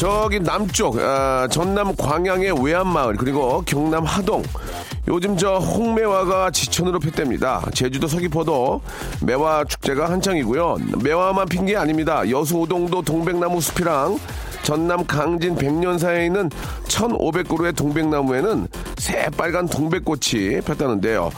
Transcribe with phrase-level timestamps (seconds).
[0.00, 4.42] 저기 남쪽 아, 전남 광양의 외암마을 그리고 경남 하동
[5.08, 7.62] 요즘 저 홍매화가 지천으로 폈답니다.
[7.74, 8.80] 제주도 서귀포도
[9.20, 10.78] 매화 축제가 한창이고요.
[11.04, 12.26] 매화만 핀 게 아닙니다.
[12.30, 14.18] 여수 오동도 동백나무 숲이랑
[14.62, 16.48] 전남 강진 백년사에 있는
[16.88, 21.30] 1,500그루의 동백나무에는 새빨간 동백꽃이 폈다는데요.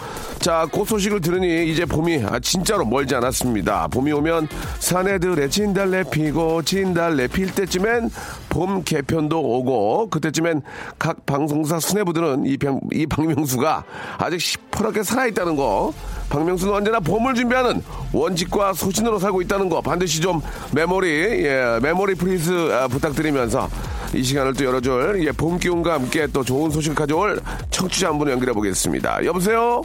[0.43, 3.87] 자, 그 소식을 들으니 이제 봄이 아, 진짜로 멀지 않았습니다.
[3.87, 4.49] 봄이 오면
[4.81, 8.11] 산에 들에 진달래 피고 진달래 필 때쯤엔
[8.49, 10.63] 봄 개편도 오고 그때쯤엔
[10.99, 13.85] 각 방송사 수뇌부들은 이, 병, 이 박명수가
[14.19, 15.95] 아직 시퍼렇게 살아있다는 거
[16.29, 17.81] 박명수는 언제나 봄을 준비하는
[18.13, 23.69] 원칙과 소신으로 살고 있다는 거 반드시 좀 메모리 예, 메모리 please 아, 부탁드리면서
[24.13, 28.33] 이 시간을 또 열어줄 예, 봄 기운과 함께 또 좋은 소식을 가져올 청취자 한 분을
[28.33, 29.25] 연결해 보겠습니다.
[29.25, 29.83] 여보세요?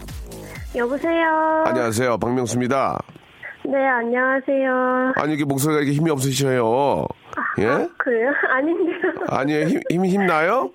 [0.76, 1.64] 여보세요.
[1.66, 2.18] 안녕하세요.
[2.18, 3.00] 박명수입니다.
[3.66, 5.14] 네, 안녕하세요.
[5.16, 7.06] 아니 이게 목소리가 이렇게 힘이 없으셔요.
[7.60, 7.64] 예?
[7.98, 8.32] 그래요?
[8.52, 8.98] 아닌데요.
[9.30, 9.68] 아니에요.
[9.68, 10.70] 힘, 힘, 힘 나요?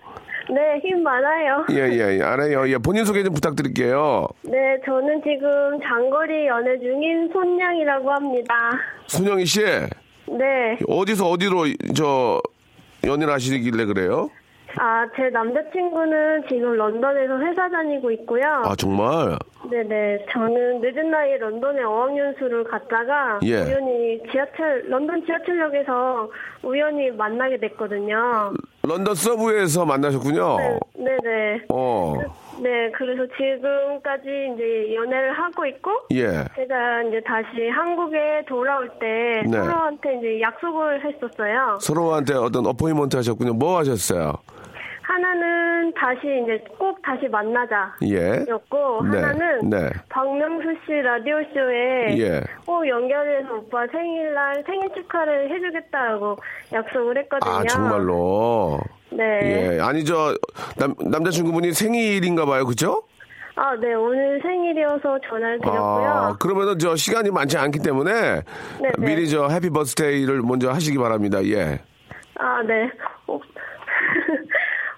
[0.51, 1.65] 네, 힘 많아요.
[1.71, 2.23] 예, 예, 예.
[2.23, 2.69] 알아요.
[2.69, 4.27] 예, 본인 소개 좀 부탁드릴게요.
[4.43, 8.55] 네, 저는 지금 장거리 연애 중인 손양이라고 합니다.
[9.07, 10.79] 손영희 씨, 네.
[10.89, 11.65] 어디서 어디로
[11.95, 12.41] 저
[13.05, 14.31] 연애를 하시길래 그래요?
[14.79, 18.43] 아, 제 남자친구는 지금 런던에서 회사 다니고 있고요.
[18.65, 19.37] 아, 정말?
[19.71, 20.27] 네네.
[20.31, 23.63] 저는 늦은 나이에 런던에 어학연수를 갔다가 예.
[23.63, 26.31] 우연히 지하철, 런던 지하철역에서
[26.63, 28.53] 우연히 만나게 됐거든요.
[28.83, 30.57] 런던 서브웨이에서 만나셨군요.
[30.57, 31.63] 네, 네네.
[31.69, 32.15] 어,
[32.61, 36.45] 네, 그래서 지금까지 이제 연애를 하고 있고, 예.
[36.57, 39.59] 제가 이제 다시 한국에 돌아올 때 네.
[39.59, 41.79] 서로한테 이제 약속을 했었어요.
[41.81, 43.55] 서로한테 어떤 어포인먼트 하셨군요.
[43.55, 44.33] 뭐 하셨어요?
[45.13, 47.95] 하나는 다시 이제 꼭 다시 만나자.
[48.05, 48.45] 예.
[48.49, 49.91] 였고 네, 하나는 네.
[50.09, 52.41] 박명수 씨 라디오 쇼에 예.
[52.65, 56.39] 꼭 연결해서 오빠 생일날 생일 축하를 해주겠다고
[56.73, 57.53] 약속을 했거든요.
[57.53, 58.81] 아, 정말로.
[59.11, 59.75] 네.
[59.77, 59.81] 예.
[59.81, 60.35] 아니, 저,
[60.79, 62.65] 남, 남자친구분이 생일인가 봐요.
[62.65, 63.03] 그죠?
[63.55, 66.07] 아, 네 오늘 생일이어서 전화를 드렸고요.
[66.09, 68.41] 아, 그러면은 저 시간이 많지 않기 때문에
[68.81, 68.91] 네.
[68.99, 71.45] 미리 저 해피 버스데이를 먼저 하시기 바랍니다.
[71.45, 71.79] 예.
[72.39, 72.91] 아, 네.
[73.27, 73.39] 오,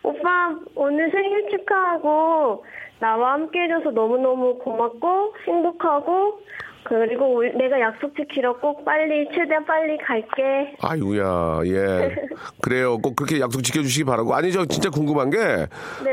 [0.05, 2.65] 오빠, 오늘 생일 축하하고,
[3.01, 6.41] 나와 함께 해줘서 너무너무 고맙고, 행복하고,
[6.85, 10.77] 그리고 내가 약속 지키러 꼭 빨리, 최대한 빨리 갈게.
[10.81, 12.15] 아이고야, 예.
[12.61, 12.99] 그래요.
[12.99, 14.35] 꼭 그렇게 약속 지켜주시기 바라고.
[14.35, 15.67] 아니, 저 진짜 궁금한 게.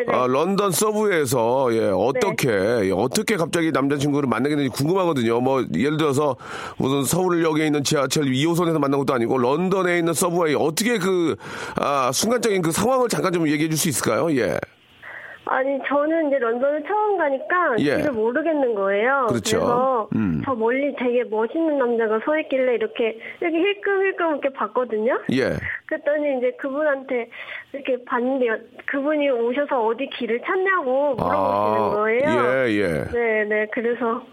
[0.08, 5.42] 어, 런던 서브웨이에서, 예, 어떻게, 예, 어떻게 갑자기 남자친구를 만나게 되는지 궁금하거든요.
[5.42, 6.38] 뭐, 예를 들어서,
[6.78, 11.36] 무슨 서울역에 있는 지하철 2호선에서 만난 것도 아니고, 런던에 있는 서브웨이, 어떻게 그,
[11.76, 14.32] 아, 순간적인 그 상황을 잠깐 좀 얘기해 줄 수 있을까요?
[14.38, 14.58] 예.
[15.52, 17.98] 아니, 저는 이제 런던을 처음 가니까 예.
[17.98, 19.28] 길을 모르겠는 거예요.
[19.28, 19.58] 그렇죠.
[19.58, 20.42] 래서 음.
[20.46, 25.20] 저 멀리 되게 멋있는 남자가 서 있길래 이렇게, 이렇게 힐끔힐끔 이렇게 봤거든요.
[25.34, 25.50] 예.
[25.88, 27.30] 그랬더니 이제 그분한테
[27.74, 28.48] 이렇게 봤는데
[28.86, 32.30] 그분이 오셔서 어디 길을 찾냐고 물어보시는 거예요.
[32.30, 32.88] 아, 예, 예.
[33.12, 33.68] 네, 네.
[33.74, 34.24] 그래서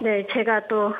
[0.00, 0.94] 네, 제가 또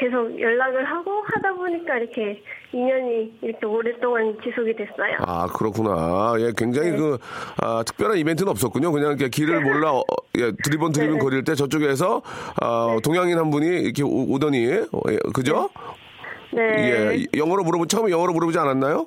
[0.00, 2.42] 계속 연락을 하고 하다 보니까 이렇게
[2.72, 5.16] 인연이 이렇게 오랫동안 지속이 됐어요.
[5.18, 6.34] 아, 그렇구나.
[6.38, 6.96] 예, 굉장히 네.
[6.96, 7.18] 그,
[7.58, 8.92] 아, 특별한 이벤트는 없었군요.
[8.92, 10.02] 그냥 이렇게 길을 몰라, 어,
[10.38, 11.22] 예, 드리번 드리번 네.
[11.22, 12.22] 거릴 때 저쪽에서,
[12.62, 15.68] 아, 동양인 한 분이 이렇게 오, 더니 어, 예, 그죠?
[16.52, 16.62] 네.
[16.62, 19.06] 예, 영어로 물어보, 처음에 영어로 물어보지 않았나요?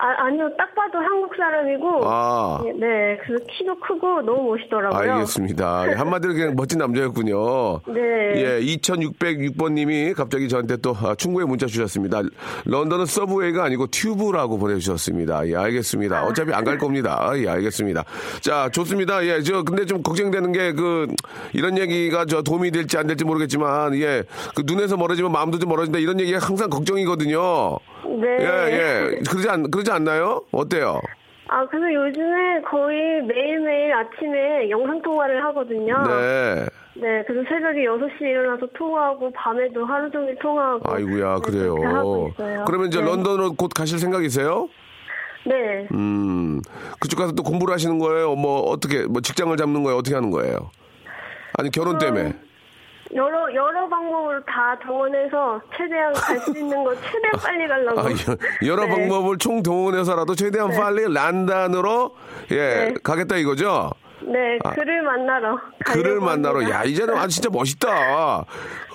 [0.00, 2.00] 아, 아니요, 딱 봐도 한국 사람이고.
[2.04, 2.60] 아.
[2.78, 5.12] 네, 그래서 키도 크고 너무 멋있더라고요.
[5.14, 5.88] 알겠습니다.
[5.90, 7.80] 예, 한마디로 그냥 멋진 남자였군요.
[7.92, 8.00] 네.
[8.36, 12.22] 예, 2606번님이 갑자기 저한테 또 아, 충고의 문자 주셨습니다.
[12.66, 15.48] 런던은 서브웨이가 아니고 튜브라고 보내주셨습니다.
[15.48, 16.24] 예, 알겠습니다.
[16.24, 17.30] 어차피 안 갈 겁니다.
[17.36, 18.04] 예, 알겠습니다.
[18.42, 19.24] 자, 좋습니다.
[19.26, 21.06] 예, 저 근데 좀 걱정되는 게 그
[21.54, 24.22] 이런 얘기가 저 도움이 될지 안 될지 모르겠지만 예,
[24.54, 27.78] 그 눈에서 멀어지면 마음도 좀 멀어진다 이런 얘기가 항상 걱정이거든요.
[28.20, 28.36] 네.
[28.40, 29.20] 예, 예.
[29.28, 30.42] 그러지 않 그러지 않나요?
[30.52, 31.00] 어때요?
[31.48, 35.96] 아, 그래서 요즘에 거의 매일매일 아침에 영상통화를 하거든요.
[36.06, 36.66] 네.
[37.00, 40.92] 네, 그래서 새벽에 6시에 일어나서 통화하고, 밤에도 하루 종일 통화하고.
[40.92, 41.76] 아이고야, 네, 그래요.
[42.66, 43.06] 그러면 이제 네.
[43.06, 44.68] 런던으로 곧 가실 생각이세요?
[45.46, 45.86] 네.
[45.92, 46.60] 음,
[47.00, 48.34] 그쪽 가서 또 공부를 하시는 거예요?
[48.34, 49.96] 뭐, 어떻게, 뭐 직장을 잡는 거예요?
[49.96, 50.70] 어떻게 하는 거예요?
[51.56, 52.34] 아니, 결혼 어, 때문에.
[53.14, 58.00] 여러, 여러 방법으로 다 동원해서 최대한 갈 수 있는 거 최대한 빨리 가려고.
[58.00, 58.90] 아, 여- 여러 네.
[58.90, 62.14] 방법을 총 동원해서라도 최대한 빨리 란단으로,
[62.50, 62.94] 예, 네.
[63.02, 63.90] 가겠다 이거죠?
[64.20, 65.54] 네, 그를 만나러.
[65.56, 65.92] 아.
[65.92, 66.80] 그를 만나러, 합니다.
[66.80, 68.44] 야, 이제는 아, 진짜 멋있다.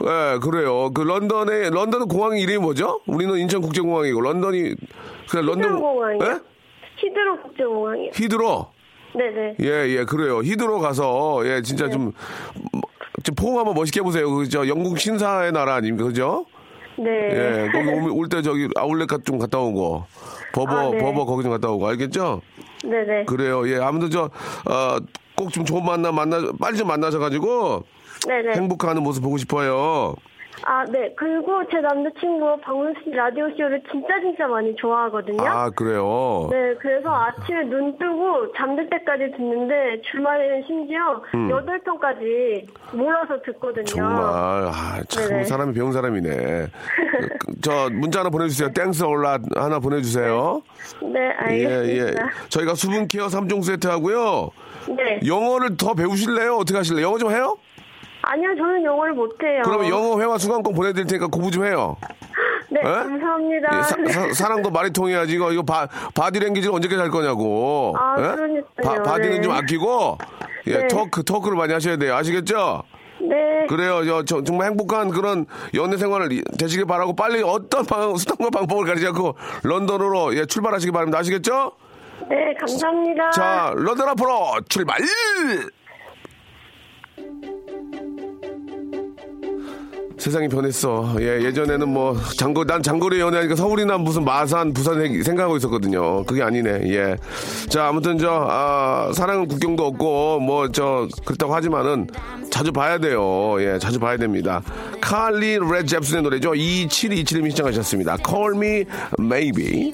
[0.03, 0.91] 예, 그래요.
[0.93, 3.01] 그 런던에, 런던 공항 이름이 뭐죠?
[3.07, 4.75] 우리는 인천 국제공항이고, 런던이,
[5.29, 5.63] 그냥 런던.
[5.63, 6.25] 히드로공항이요?
[6.25, 6.39] 예?
[6.97, 8.11] 히드로 국제공항이요.
[8.13, 8.67] 히드로?
[9.15, 9.55] 네네.
[9.61, 9.67] 예,
[9.97, 10.41] 예, 그래요.
[10.43, 12.11] 히드로 가서, 예, 진짜 좀,
[13.21, 14.29] 좀 포옹 한번 멋있게 해보세요.
[14.33, 16.05] 그, 저, 영국 신사의 나라 아닙니까?
[16.07, 16.45] 그죠?
[16.97, 17.09] 네.
[17.09, 20.05] 예, 거기 올 때 저기 아울렛 가- 좀 갔다 오고,
[20.53, 20.97] 버버, 아, 네.
[20.99, 22.41] 버버 거기 좀 갔다 오고, 알겠죠?
[22.83, 23.25] 네네.
[23.25, 23.67] 그래요.
[23.69, 24.23] 예, 아무튼 저,
[24.69, 24.97] 어,
[25.35, 27.83] 꼭 좀 좋은 만남 만나, 빨리 좀 만나셔 가지고,
[28.27, 28.53] 네네.
[28.55, 30.15] 행복해하는 모습 보고 싶어요.
[30.65, 31.13] 아, 네.
[31.17, 35.43] 그리고 제 남자친구가 박문수 씨 라디오 쇼를 진짜 진짜 많이 좋아하거든요.
[35.45, 36.47] 아, 그래요.
[36.51, 43.81] 네, 그래서 아침에 눈 뜨고 잠들 때까지 듣는데 주말에는 심지어 여덟 편까지 몰아서 듣거든요.
[43.81, 43.85] 음.
[43.85, 45.43] 정말, 아, 참, 네네.
[45.45, 46.67] 사람이 배운 사람이네.
[47.39, 48.71] 그, 저, 문자 하나 보내주세요.
[48.71, 50.61] thanks a lot 하나 보내주세요.
[51.01, 52.23] 네, 예, 알겠습니다.
[52.23, 52.49] 예.
[52.49, 54.51] 저희가 수분 케어 3종 세트 하고요.
[54.89, 55.19] 네.
[55.25, 56.57] 영어를 더 배우실래요?
[56.57, 57.05] 어떻게 하실래요?
[57.07, 57.57] 영어 좀 해요?
[58.25, 59.61] 아니요, 저는 영어를 못해요.
[59.65, 61.97] 그러면 영어 회화 수강권 보내드릴 테니까 공부 좀 해요.
[62.71, 62.83] 네, 예?
[62.83, 63.77] 감사합니다.
[63.77, 65.33] 예, 사, 사, 랑도 말이 통해야지.
[65.35, 67.93] 이거, 이거 바, 바디랭귀지를 언제까지 할 거냐고.
[67.99, 68.35] 아, 예?
[68.35, 69.03] 그러니까요.
[69.03, 69.41] 바 디는 네.
[69.41, 70.17] 좀 아끼고,
[70.67, 70.87] 예, 네.
[70.87, 72.15] 토크, 토크를 많이 하셔야 돼요.
[72.15, 72.81] 아시겠죠?
[73.21, 73.67] 네.
[73.67, 74.03] 그래요.
[74.05, 78.85] 저, 저 정말 행복한 그런 연애 생활을 이- 되시길 바라고 빨리 어떤 방, 수단과 방법을
[78.85, 81.19] 가리지 않고 런던으로 예, 출발하시기 바랍니다.
[81.19, 81.73] 아시겠죠?
[82.29, 83.29] 네, 감사합니다.
[83.31, 84.31] 자, 런던 앞으로
[84.69, 84.97] 출발!
[90.23, 91.15] 세상이 변했어.
[91.19, 96.23] 예, 예전에는 뭐, 장거, 난 장거리 연애하니까 서울이나 무슨 마산, 부산 생각하고 있었거든요.
[96.23, 96.93] 그게 아니네.
[96.93, 97.17] 예.
[97.67, 102.07] 자, 아무튼 저, 아, 사랑은 국경도 없고, 뭐, 저, 그렇다고 하지만은
[102.49, 103.57] 자주 봐야 돼요.
[103.59, 104.61] 예, 자주 봐야 됩니다.
[105.01, 106.51] 칼리 레 잽슨의 노래죠.
[106.51, 108.15] 2727님이 신청하셨습니다.
[108.25, 108.85] Call me
[109.19, 109.91] maybe.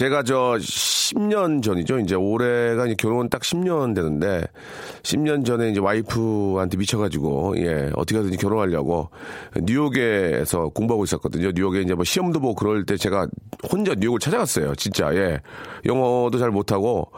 [0.00, 1.98] 제가 저 10년 전이죠.
[1.98, 4.46] 이제 올해가 이제 결혼 딱 10년 되는데
[5.02, 9.10] 10년 전에 이제 와이프한테 미쳐가지고 예 어떻게 하든지 결혼하려고
[9.60, 11.50] 뉴욕에서 공부하고 있었거든요.
[11.54, 13.26] 뉴욕에 이제 뭐 시험도 보고 그럴 때 제가
[13.70, 14.74] 혼자 뉴욕을 찾아갔어요.
[14.76, 15.38] 진짜 예
[15.84, 17.12] 영어도 잘 못하고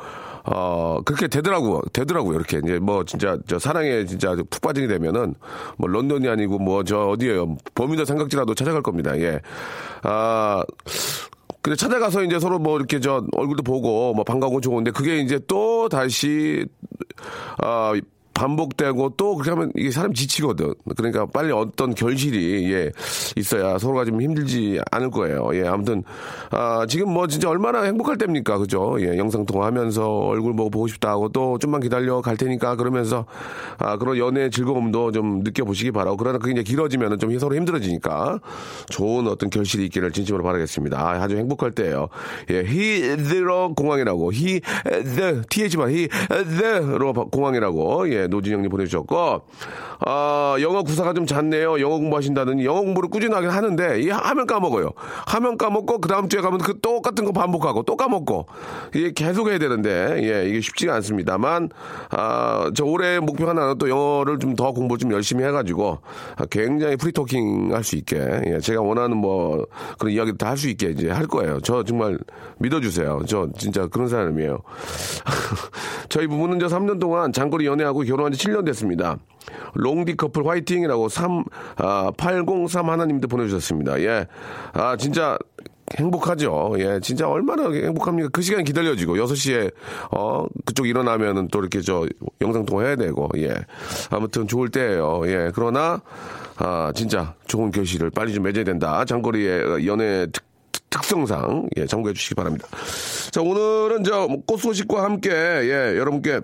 [0.45, 2.35] 어, 그렇게 되더라고, 되더라고요.
[2.35, 2.59] 이렇게.
[2.59, 5.37] 이제 뭐, 진짜, 저 사랑에 진짜 푹 빠지게 되면은,
[5.77, 7.57] 뭐, 런던이 아니고, 뭐, 저 어디에요.
[7.77, 9.17] 버뮤다 삼각지라도 찾아갈 겁니다.
[9.21, 9.41] 예.
[10.03, 10.65] 아,
[11.63, 15.39] 근데 찾아가서 이제 서로 뭐 이렇게 저 얼굴도 보고 뭐 반가운 건 좋은데 그게 이제
[15.47, 16.67] 또 다시
[17.59, 17.93] 아
[18.35, 20.75] 반복되고 또 그렇게 하면 이게 사람 지치거든.
[20.97, 22.91] 그러니까 빨리 어떤 결실이 예
[23.37, 25.51] 있어야 서로가 좀 힘들지 않을 거예요.
[25.55, 26.03] 예 아무튼
[26.51, 28.97] 아 지금 뭐 진짜 얼마나 행복할 때입니까, 그죠?
[29.01, 33.27] 예 영상 통화하면서 얼굴 보고 보고 싶다 하고 또 좀만 기다려 갈 테니까 그러면서
[33.79, 38.41] 아 그런 연애 즐거움도 좀 느껴보시기 바라고 그러나 그게 이제 길어지면은 좀 서로 힘들어지니까
[38.89, 40.99] 좋은 어떤 결실이 있기를 진심으로 바라겠습니다.
[40.99, 42.09] 아, 아주 행복할 때예요.
[42.51, 44.61] 예 히드로 공항이라고 히
[45.15, 46.09] the th만 히
[46.59, 49.43] the로 공항이라고 예 노진영님 보내주셨고
[50.05, 51.81] 아 영어 구사가 좀 잦네요.
[51.81, 54.91] 영어 공부하신다더니 영어 공부를 꾸준하게 하는데 이 하면 까먹어요.
[55.27, 58.47] 하면 까먹고 그 다음 주에 가면 그 똑같은 거 반복하고 또 까먹고
[58.95, 61.69] 이게 계속 해야 되는데 예 이게 쉽지가 않습니다만
[62.11, 65.99] 아 저 올해 목표 하나는 또 영어를 좀 더 공부 좀 열심히 해가지고
[66.37, 69.67] 아, 굉장히 free talking 할 수 있게 예, 제가 원하는 뭐
[69.99, 71.59] 그런 이야기도 다할 수 있게 이제 할 거예요.
[71.63, 72.19] 저 정말
[72.59, 73.23] 믿어주세요.
[73.27, 74.59] 저 진짜 그런 사람이에요.
[76.09, 79.17] 저희 부부는 저 3년 동안 장거리 연애하고 결혼한 지 7년 됐습니다.
[79.75, 81.45] 롱디 커플 화이팅이라고 3,
[81.77, 84.01] 아, 803 하나님도 보내주셨습니다.
[84.03, 84.27] 예.
[84.75, 85.39] 아, 진짜
[85.99, 86.75] 행복하죠.
[86.79, 88.29] 예, 진짜 얼마나 행복합니까?
[88.33, 89.73] 그 시간 기다려지고, 6시에,
[90.11, 92.07] 어, 그쪽 일어나면은 또 이렇게 저
[92.41, 93.55] 영상통화 해야 되고, 예.
[94.11, 96.01] 아무튼 좋을 때예요 예, 그러나,
[96.57, 99.05] 아, 진짜 좋은 결실을 빨리 좀 맺어야 된다.
[99.05, 102.69] 장거리의 연애 특, 특- 특성상, 예, 참고해 주시기 바랍니다.
[103.31, 106.41] 자, 오늘은 저 꽃 소식과 함께, 예, 여러분께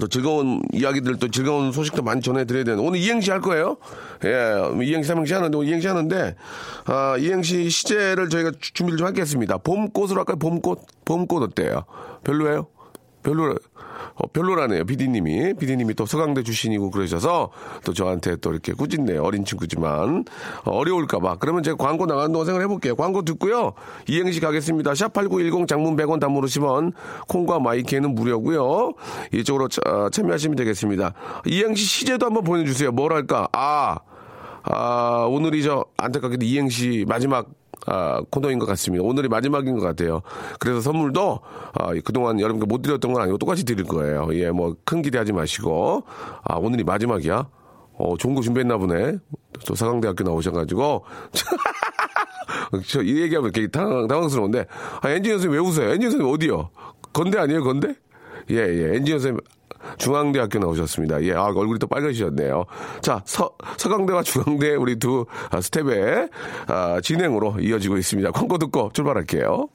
[0.00, 3.76] 또 즐거운 이야기들 또 즐거운 소식도 많이 전해드려야 되는 오늘 이행시 할 거예요.
[4.24, 6.34] 예, 이행시 삼행시 하는데 오늘 이행시 하는데
[6.86, 9.58] 아 이행시 시제를 저희가 주- 준비를 좀 하겠습니다.
[9.58, 10.36] 봄꽃으로 할까요?
[10.38, 11.84] 봄꽃 봄꽃 어때요?
[12.24, 12.66] 별로예요?
[13.22, 13.56] 별로
[14.14, 14.84] 어, 별로라네요.
[14.84, 17.50] 비디님이 비디님이 또 서강대 출신이고 그러셔서
[17.84, 19.22] 또 저한테 또 이렇게 꾸짖네요.
[19.22, 20.24] 어린 친구지만
[20.64, 21.36] 어, 어려울까봐.
[21.36, 22.94] 그러면 제가 광고 나가는 동안 생각을 해볼게요.
[22.96, 23.72] 광고 듣고요.
[24.08, 24.94] 이행시 가겠습니다.
[24.94, 26.92] 샵 #8910 장문 100원 단문 50원
[27.28, 28.92] 콩과 마이키는 무료고요.
[29.32, 31.14] 이쪽으로 차- 어, 참여하시면 되겠습니다.
[31.46, 32.92] 이행시 시제도 한번 보내주세요.
[32.92, 33.48] 뭐랄까?
[33.52, 33.96] 아,
[34.64, 37.46] 아 오늘이 저 안타깝게도 이행시 마지막
[37.86, 39.04] 아, 코너인 것 같습니다.
[39.04, 40.22] 오늘이 마지막인 것 같아요.
[40.60, 41.40] 그래서 선물도
[41.74, 44.28] 아, 그동안 여러분께 못 드렸던 건 아니고 똑같이 드릴 거예요.
[44.34, 46.04] 예, 뭐 큰 기대하지 마시고
[46.44, 47.48] 아 오늘이 마지막이야.
[47.98, 49.18] 어, 좋은 거 준비했나 보네.
[49.64, 51.04] 저 사강대학교 나오셔가지고
[52.88, 54.66] 저 이 얘기하면 이렇게 당황, 당황스러운데
[55.02, 55.88] 아, 엔지니어 선생님 왜 웃어요?
[55.90, 56.70] 엔지니어 선생님 어디요?
[57.12, 57.94] 건대 아니에요, 건대?
[58.50, 58.96] 예, 예.
[58.96, 59.40] 엔지니어 선생님
[59.98, 61.22] 중앙대학교 나오셨습니다.
[61.24, 62.64] 예, 아, 얼굴이 또 빨개지셨네요.
[63.00, 66.28] 자, 서, 서강대와 중앙대 우리 두 아, 스텝의
[66.66, 68.30] 아, 진행으로 이어지고 있습니다.
[68.32, 69.68] 광고 듣고 출발할게요.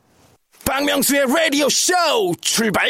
[0.65, 1.93] 박명수의 라디오 쇼
[2.41, 2.89] 출발!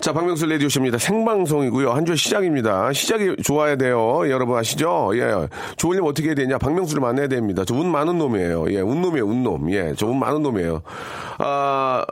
[0.00, 0.98] 자, 박명수 레디오쇼입니다.
[0.98, 1.92] 생방송이고요.
[1.92, 2.92] 한 주의 시작입니다.
[2.92, 4.28] 시작이 좋아야 돼요.
[4.28, 5.12] 여러분 아시죠?
[5.14, 5.46] 예.
[5.76, 6.58] 좋으려면 어떻게 해야 되냐?
[6.58, 7.64] 박명수를 만나야 됩니다.
[7.64, 8.72] 저 운 많은 놈이에요.
[8.72, 9.70] 예, 운 놈이에요, 운 놈.
[9.72, 10.82] 예, 저 운 많은 놈이에요.
[11.38, 12.04] 아,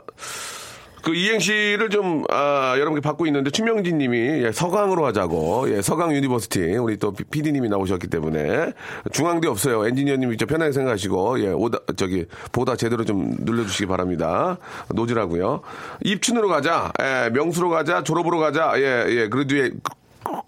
[1.01, 6.77] 그 이행시를 좀, 아, 여러분께 받고 있는데, 추명진 님이, 예, 서강으로 하자고, 예, 서강 University,
[6.77, 8.73] 우리 또 PD 님이 나오셨기 때문에,
[9.11, 9.87] 중앙대 없어요.
[9.87, 14.57] 엔지니어 님이 좀 편하게 생각하시고, 예, 오다, 저기, 보다 제대로 좀 눌러주시기 바랍니다.
[14.93, 15.61] 노지라고요
[16.03, 19.71] 입춘으로 가자, 예, 명수로 가자, 졸업으로 가자, 예, 예, gradua-,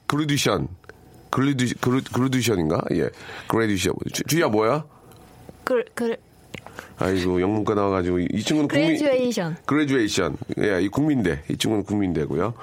[0.08, 0.68] graduation.
[1.32, 2.80] gradu-, gra-, graduation인가?
[2.92, 3.10] 예,
[3.48, 3.94] graduation.
[4.12, 4.86] 주- 주희야 뭐야?
[5.64, 6.16] 그, 그,
[7.04, 8.98] 아이고, 영문과 나와가지고, 이, 이 친구는 국민.
[8.98, 9.58] graduation.
[9.66, 10.38] graduation.
[10.62, 11.44] 예, 이 국민대.
[11.50, 12.54] 이 친구는 국민대고요.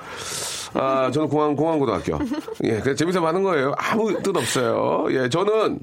[0.73, 2.19] 아, 저는 공항, 공항고등학교.
[2.65, 3.75] 예, 그냥 재밌어 하는 거예요.
[3.77, 5.09] 아무 뜻 없어요.
[5.11, 5.81] 예, 저는,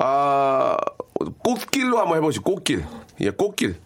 [0.00, 0.76] 아,
[1.38, 2.84] 꽃길로 한번 해보시 꽃길.
[3.20, 3.76] 예, 꽃길.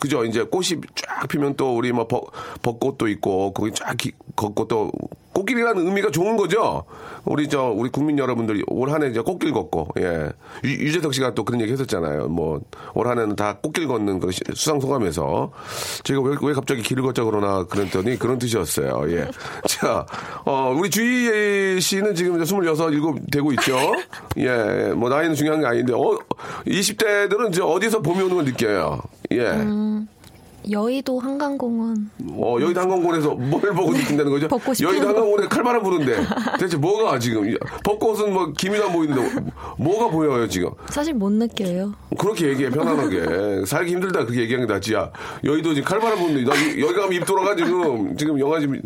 [0.00, 0.24] 그죠?
[0.24, 2.26] 이제 꽃이 쫙 피면 또 우리 뭐 벚,
[2.60, 4.90] 벚꽃도 있고, 거기 쫙 기, 걷고 또
[5.34, 6.84] 꽃길이라는 의미가 좋은 거죠?
[7.24, 10.28] 우리 저, 우리 국민 여러분들이 올 한해 이제 꽃길 걷고, 예.
[10.64, 12.28] 유, 유재석 씨가 또 그런 얘기 했었잖아요.
[12.28, 12.60] 뭐,
[12.94, 15.52] 올 한 해는 다 꽃길 걷는 그 시- 수상 소감에서.
[16.04, 19.04] 제가 왜, 왜 갑자기 길을 걷자 그러나 그랬더니 그런 뜻이었어요.
[19.10, 19.28] 예.
[19.68, 20.04] 자,
[20.44, 22.90] 어, 우리 주희 씨는 지금 이제 26, 7
[23.30, 23.76] 되고 있죠?
[24.38, 24.92] 예.
[24.94, 26.18] 뭐, 나이는 중요한 게 아닌데, 어,
[26.66, 29.00] 20대들은 이제 어디서 봄이 오는 걸 느껴요?
[29.32, 29.52] 예.
[30.70, 32.10] 여의도 한강공원.
[32.34, 34.48] 어, 여의도 한강공원에서 뭘 보고 느낀다는 거죠?
[34.48, 35.08] 벚꽃이 피는 여의도 거.
[35.08, 36.16] 한강공원에 칼바람 부는데
[36.58, 39.40] 대체 뭐가 지금 이- 벚꽃은 뭐 기미가 안 보이는데
[39.78, 40.70] 뭐가 보여요 지금?
[40.88, 41.94] 사실 못 느껴요.
[42.18, 45.10] 그렇게 얘기해 편안하게 살기 힘들다 그렇게 얘기하는 게 낫지 야
[45.44, 48.80] 여의도 지금 칼바람 부는데 나 이- 여기 가면 입 돌아가 지금 지금 영화 지금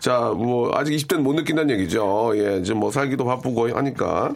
[0.00, 4.32] 자뭐 아직 20대는 못 느낀다는 얘기죠 예 지금 뭐 살기도 바쁘고 하니까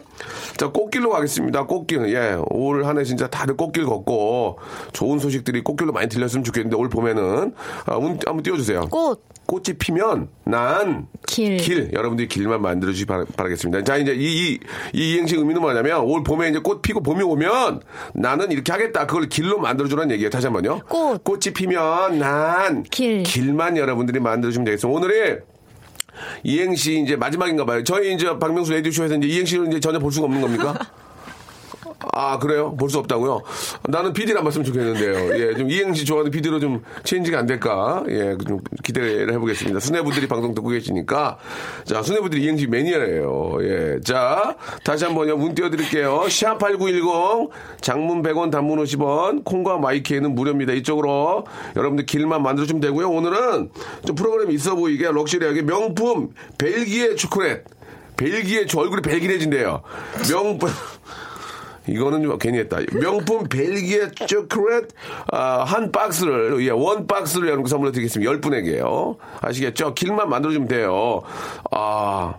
[0.57, 4.59] 자 꽃길로 가겠습니다 꽃길 예올 한 해 진짜 다들 꽃길 걷고
[4.91, 7.53] 좋은 소식들이 꽃길로 많이 들렸으면 좋겠는데 올 봄에는
[7.85, 11.57] 아, 운 한번 띄워주세요 꽃, 꽃이 피면 난 길.
[11.57, 13.83] 길 여러분들이 길만 만들어 주시기 바라, 바라겠습니다.
[13.83, 14.59] 자 이제 이, 이,
[14.93, 17.81] 이 이 행시 의미는 뭐냐면 올 봄에 이제 꽃 피고 봄이 오면
[18.13, 19.05] 나는 이렇게 하겠다.
[19.05, 20.29] 그걸 길로 만들어 주라는 얘기예요.
[20.29, 20.81] 다시 한번요.
[20.89, 21.23] 꽃.
[21.23, 23.23] 꽃이 피면 난 길.
[23.23, 24.97] 길만 여러분들이 만들어 주면 되겠습니다.
[24.97, 25.39] 오늘의
[26.43, 27.83] 이행시 이제 마지막인가 봐요.
[27.83, 30.73] 저희 이제 박명수 레디쇼에서 이제 이행시를 이제 전혀 볼 수가 없는 겁니까?
[32.11, 32.75] 아, 그래요?
[32.75, 33.41] 볼 수 없다고요?
[33.87, 35.39] 나는 PD를 봤으면 좋겠는데요.
[35.39, 38.03] 예, 좀 이행시 좋아하는 PD로 좀 change가 안 될까?
[38.09, 39.79] 예, 좀 기대를 해보겠습니다.
[39.79, 41.37] 수뇌부들이 방송 듣고 계시니까.
[41.85, 43.57] 자, 수뇌부들이 이행시 매니아예요.
[43.61, 43.99] 예.
[44.03, 45.37] 자, 다시 한 번요.
[45.37, 46.25] 문 띄워드릴게요.
[46.27, 47.49] 샵8910,
[47.81, 50.73] 장문 100원, 단문 50원, 콩과 마이키에는 무료입니다.
[50.73, 51.45] 이쪽으로
[51.75, 53.09] 여러분들 길만 만들어주면 되고요.
[53.09, 53.71] 오늘은
[54.05, 57.63] 좀 프로그램이 있어 보이게 럭셔리하게 명품 벨기에 초콜릿.
[58.15, 59.81] 벨기에, 저 얼굴이 벨기해진대요.
[60.29, 60.69] 명품.
[61.87, 62.77] 이거는 좀 괜히 했다.
[62.93, 64.89] 명품 벨기에 초콜릿
[65.31, 68.29] 아, 한 박스를 예, 원 박스를 여러분께 선물로 드리겠습니다.
[68.29, 69.17] 열 분에게요.
[69.41, 69.93] 아시겠죠?
[69.93, 71.21] 길만 만들어주면 돼요.
[71.71, 72.35] 아.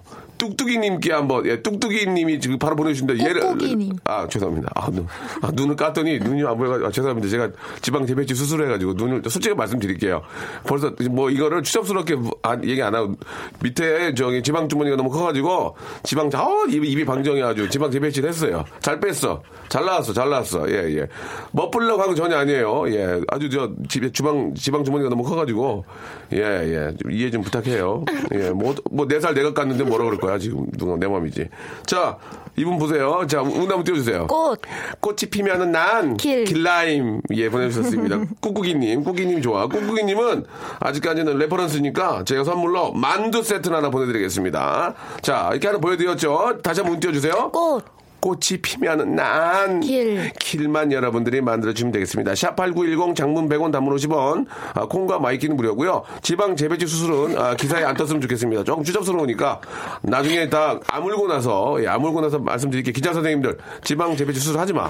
[0.49, 3.15] 뚝뚝이님께 한번, 예, 뚝뚝이님이 지금 바로 보내주신다.
[3.15, 3.97] 꾹꾹이님.
[4.05, 4.71] 아, 죄송합니다.
[4.75, 5.07] 아, 눈,
[5.43, 7.29] 아, 눈을 깠더니 눈이 안 보여가지고, 아, 죄송합니다.
[7.29, 10.23] 제가 지방 재배치 수술해가지고 눈을, 솔직히 말씀드릴게요.
[10.67, 13.15] 벌써 뭐 이거를 추잡스럽게 아, 얘기 안 하고
[13.63, 18.29] 밑에 저기 지방 주머니가 너무 커가지고 지방 자 어, 입이 입이 방정이 아주 지방 재배치를
[18.29, 18.65] 했어요.
[18.81, 19.43] 잘 뺐어.
[19.69, 20.13] 잘 나왔어.
[20.13, 20.71] 잘 나왔어.
[20.71, 21.07] 예 예.
[21.53, 22.85] 멋불려고 한 거 전혀 아니에요.
[22.93, 25.85] 예 아주 저 집에 주방 지방 주머니가 너무 커가지고
[26.33, 26.97] 예 예.
[27.01, 28.05] 좀 이해 좀 부탁해요.
[28.35, 31.49] 예 뭐뭐 네 살 내가 깠는데 뭐라 그럴 거야 지금 누가 내 맘이지.
[31.87, 32.19] 자
[32.57, 33.27] 이분 보세요.
[33.29, 34.27] 자운 한번 띄워주세요.
[34.29, 34.61] 꽃.
[35.01, 36.45] 꽃이 피면은 난 길.
[36.45, 38.21] 길라임 예 보내주셨습니다.
[38.41, 39.67] 꾸꾸기님, 꾸꾸기님 좋아.
[39.67, 40.45] 꾸꾸기님은
[40.81, 44.95] 아직까지는 reference니까 제가 선물로 만두 세트 하나 보내드리겠습니다.
[45.23, 46.59] 자 이렇게 하나 보여드렸죠.
[46.63, 47.51] 다시 한번 운 띄워주세요.
[47.53, 47.85] 꽃.
[48.25, 50.33] 꽃이 피면은 난 길.
[50.41, 52.33] 길만 여러분들이 만들어주면 되겠습니다.
[52.33, 56.05] 샵8910 장문 100원 단문 50원 아, 콩과 마이키는 무료고요.
[56.23, 58.65] 지방 재배치 수술은 아, 기사에 안 떴으면 좋겠습니다.
[58.65, 59.61] 조금 추잡스러우니까
[60.01, 62.95] 나중에 다 아물고 나서 예, 아물고 나서 말씀드릴게요.
[62.95, 64.89] 기자 선생님들 지방 재배치 수술 하지 마.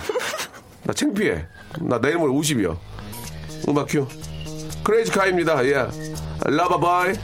[0.85, 1.45] 나 창피해.
[1.81, 2.77] 나 내일 모레 50이요.
[3.69, 4.07] 음악 큐.
[4.85, 5.65] 크레이지 카입니다.
[5.67, 5.89] 예.
[6.45, 7.15] 라바바이.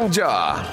[0.00, 0.64] 왕자.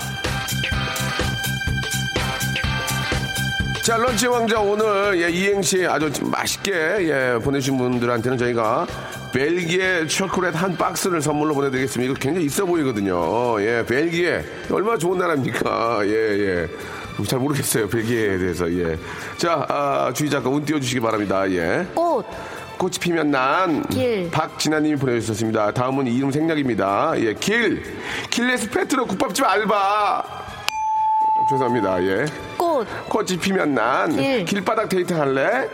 [3.84, 8.88] 자, 런치 왕자 오늘 예, 이행시 아주 맛있게 예, 보내주신 분들한테는 저희가
[9.34, 12.12] 벨기에 초콜릿 한 박스를 선물로 보내드리겠습니다.
[12.12, 13.62] 이거 굉장히 있어 보이거든요.
[13.62, 16.08] 예, 벨기에 얼마나 좋은 나라입니까?
[16.08, 16.68] 예, 예.
[17.28, 17.90] 잘 모르겠어요.
[17.90, 18.72] 벨기에에 대해서.
[18.72, 18.98] 예.
[19.36, 21.50] 자, 아, 주희 작가 운 띄워주시기 바랍니다.
[21.52, 21.86] 예.
[21.94, 22.26] 꽃.
[22.78, 24.30] 꽃이 피면 난 길.
[24.32, 25.72] 박진아님이 보내주셨습니다.
[25.72, 27.14] 다음은 이름 생략입니다.
[27.18, 27.84] 예, 길
[28.30, 30.24] 킬레스 페트로 국밥집 알바.
[31.50, 32.04] 죄송합니다.
[32.04, 32.26] 예,
[32.58, 32.88] 꽃.
[33.10, 34.46] 꽃이 피면 난 길.
[34.46, 35.68] 길바닥 데이트 할래?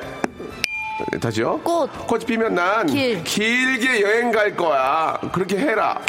[1.13, 1.60] 예, 다시요.
[1.60, 1.89] 꽃.
[2.07, 3.24] 꽃이 피면 난 길.
[3.24, 5.19] 길게 여행 갈 거야.
[5.33, 6.00] 그렇게 해라.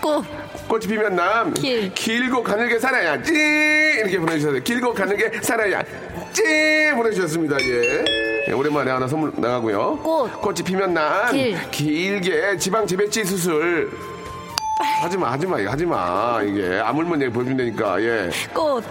[0.00, 0.24] 꽃.
[0.68, 1.92] 꽃이 피면 난 길.
[1.92, 4.62] 길고 가늘게 살아야지 이렇게 보내주셨어요.
[4.62, 7.56] 길고 가늘게 살아야지 보내주셨습니다.
[7.60, 8.33] 예.
[8.54, 9.98] 예, 오랜만에 하나 선물 나가고요.
[9.98, 10.40] 꽃.
[10.40, 11.70] 꽃이 피면 난 길.
[11.72, 13.90] 길게 지방 재배치 수술
[15.02, 18.84] 하지마 하지마 하지마 이게 아물면 얘기 보여준다니까 예 꽃.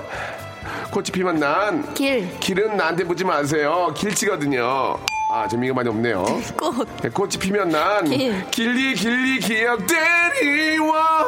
[0.92, 2.38] 꽃이 피면 난 길.
[2.40, 4.98] 길은 나한테 묻지 마세요 길치거든요
[5.32, 6.24] 아 재미가 많이 없네요
[6.60, 6.86] 꽃.
[7.06, 8.46] 예, 꽃이 피면 난 길.
[8.52, 11.26] 길리 길리 기억들이 와.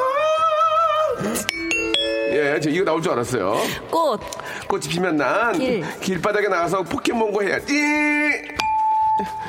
[2.36, 3.56] 예, 저 이거 나올 줄 알았어요.
[3.90, 4.20] 꽃.
[4.68, 5.86] 꽃이 피면 난 길.
[6.02, 7.74] 길바닥에 나가서 포켓몬고 해야지.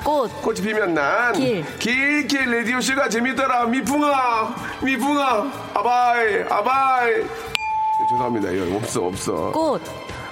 [0.04, 0.30] 꽃.
[0.40, 1.64] 꽃이 피면 난 길.
[1.78, 3.64] 길길 레디오 씨가 재밌더라.
[3.66, 7.10] 미풍아, 미풍아, 아바이, 아바이.
[7.10, 7.24] 예,
[8.08, 8.50] 죄송합니다.
[8.52, 9.50] 이거 없어, 없어.
[9.50, 9.82] 꽃.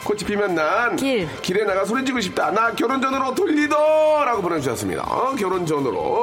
[0.04, 1.28] 꽃이 피면 난 길.
[1.42, 2.52] 길에 나가 소리 지고 싶다.
[2.52, 5.02] 나 결혼 전으로 돌리더라고 보내주셨습니다.
[5.02, 6.22] 어, 결혼 전으로.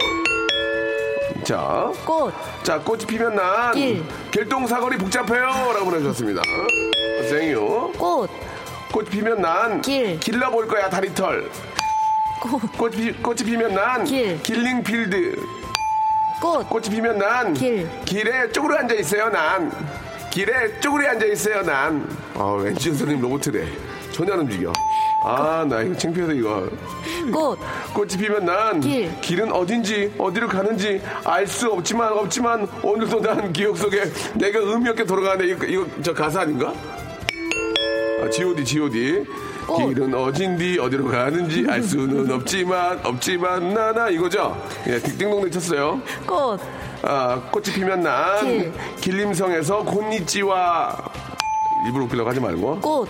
[1.44, 2.34] 자, 꽃.
[2.64, 4.04] 자 꽃이 피면 난 길.
[4.32, 5.42] 결동 사거리 복잡해요
[5.74, 6.42] 라고 보내주셨습니다.
[6.42, 7.92] 어, 생유.
[7.98, 8.30] 꽃.
[8.92, 10.20] 꽃이 피면 난 길.
[10.20, 11.50] 길러볼 거야 다리털.
[12.42, 12.78] 꽃.
[12.78, 14.42] 꽃이, 피- 꽃이 피면 난 길.
[14.44, 15.36] 길링필드.
[16.42, 16.70] 꽃.
[16.70, 17.90] 꽃이 피면 난 길.
[18.06, 19.72] 길에 쪼그려 앉아 있어요 난.
[20.32, 22.08] 길에 쪼그려 앉아 있어요 난.
[22.36, 23.68] 아 엔지니어 선생님 로봇이래.
[24.12, 24.72] 전혀 안 움직여.
[25.24, 26.68] 아 나 이거 창피해서 이거.
[27.32, 27.60] 꽃.
[27.94, 29.12] 꽃이 피면 난 길.
[29.22, 34.04] 길은 어딘지 어디로 가는지 알 수 없지만 없지만 오늘도 난 기억 속에
[34.36, 36.74] 내가 의미 없게 돌아가네 이거, 이거 저 가사 아닌가?
[38.24, 38.64] 아, G.O.D.
[38.66, 39.26] G.O.D.
[39.68, 39.78] 꽃.
[39.90, 44.60] 길은 어딘지 어디로 가는지 알 수는 없지만 없지만 나나 이거죠?
[44.88, 46.02] 예, 띵동댕 쳤어요.
[46.26, 46.60] 꽃.
[47.04, 48.74] 아, 꽃이 피면 난 길.
[49.02, 50.98] 길림성에서 곤니찌와
[51.86, 53.08] 일부러 웃기려고 하지 말고 꽃.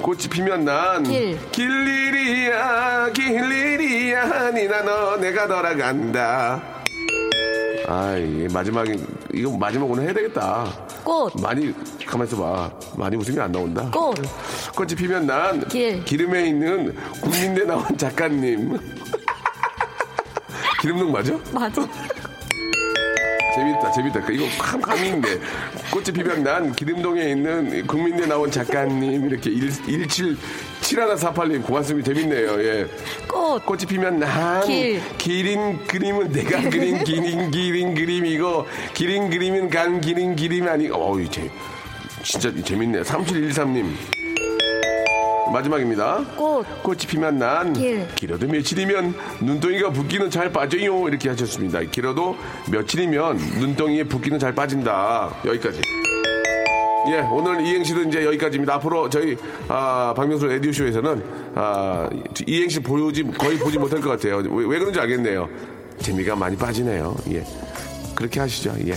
[0.00, 1.38] 꽃이 피면 난 길.
[1.50, 6.62] 길일이야 길일이야 니나 너 내가 돌아간다
[7.88, 8.96] 아 이게 마지막에
[9.32, 10.66] 이거 마지막 오늘 해야 되겠다
[11.02, 11.32] 꽃.
[11.40, 11.72] 많이
[12.04, 14.16] 가만 있어봐 많이 웃음이 안 나온다 꽃.
[14.74, 16.04] 꽃이 피면 난 길.
[16.04, 18.78] 기름에 있는 국민대 나온 작가님
[20.80, 21.32] 기름동 맞아?
[21.52, 21.88] 맞아.
[23.92, 24.32] 재밌다, 재밌다.
[24.32, 25.38] 이거 참 감인데.
[25.90, 32.12] 꽃이 피면 난 기름동에 있는 국민대 나온 작가님, 이렇게 177148님, 고맙습니다.
[32.12, 32.86] 재밌네요, 예.
[33.28, 33.64] 꽃.
[33.64, 35.00] 꽃이 피면 난 길.
[35.18, 41.50] 기린 그림은 내가 그린 기린 기린 그림이고 기린 그림은 간 기린 그림이 아니고 어우 재
[42.22, 43.86] 진짜 재밌네 3713님
[45.52, 46.64] 마지막입니다 꽃.
[46.82, 48.06] 꽃이 피면 난 길.
[48.14, 52.36] 길어도 며칠이면 눈덩이가 붓기는 잘 빠져요 이렇게 하셨습니다 길어도
[52.70, 55.80] 며칠이면 눈덩이에 붓기는 잘 빠진다 여기까지
[57.08, 58.74] 예, 오늘 이행시도 이제 여기까지입니다.
[58.74, 59.36] 앞으로 저희,
[59.68, 61.22] 아, 박명수 라디오 쇼에서는,
[61.54, 62.10] 아,
[62.48, 64.38] 이행시 보지, 거의 보지 못할 것 같아요.
[64.38, 65.48] 왜, 왜 그런지 알겠네요.
[66.00, 67.14] 재미가 많이 빠지네요.
[67.30, 67.44] 예.
[68.16, 68.74] 그렇게 하시죠.
[68.88, 68.94] 예.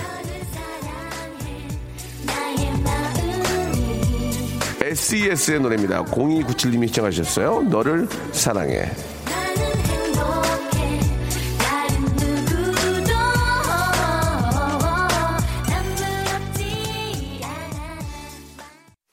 [4.90, 6.04] SES의 노래입니다.
[6.06, 7.64] 0297님이 시청하셨어요.
[7.64, 8.92] 너를 사랑해.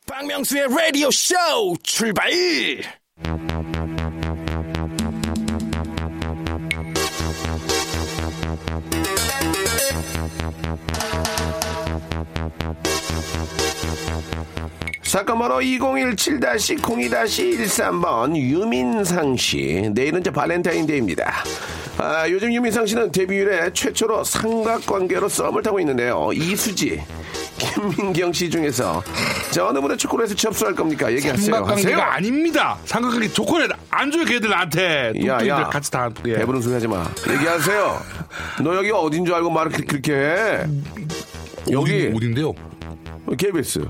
[0.07, 1.35] 박명수의 라디오 쇼
[1.83, 2.31] 출발!
[15.07, 19.88] 사건 번호 2017-02-13번 유민상 씨.
[19.95, 21.33] 내일은 이제 발렌타인데이입니다.
[21.99, 26.31] 아, 요즘 유민상 씨는 데뷔 이래 최초로 삼각관계로 썸을 타고 있는데요.
[26.35, 27.01] 이수지,
[27.57, 29.03] 김민경 씨 중에서
[29.53, 31.11] 저 어느 분의 초콜릿을 접수할 겁니까?
[31.12, 31.33] 얘기하세요.
[31.35, 31.55] 하세요.
[31.55, 32.77] 삼각관계가 아닙니다.
[32.85, 35.12] 삼각관계 초콜릿 안 줘요 걔들 나한테.
[35.25, 35.62] 야, 야.
[35.71, 36.11] 같이 다.
[36.27, 36.35] 예.
[36.35, 37.07] 배부른 소리 하지 마.
[37.31, 38.03] 얘기하세요.
[38.62, 40.64] 너 여기 어딘 줄 알고 말을 그렇게, 해?
[41.71, 42.53] 여기 어딘데요?
[43.38, 43.81] KBS.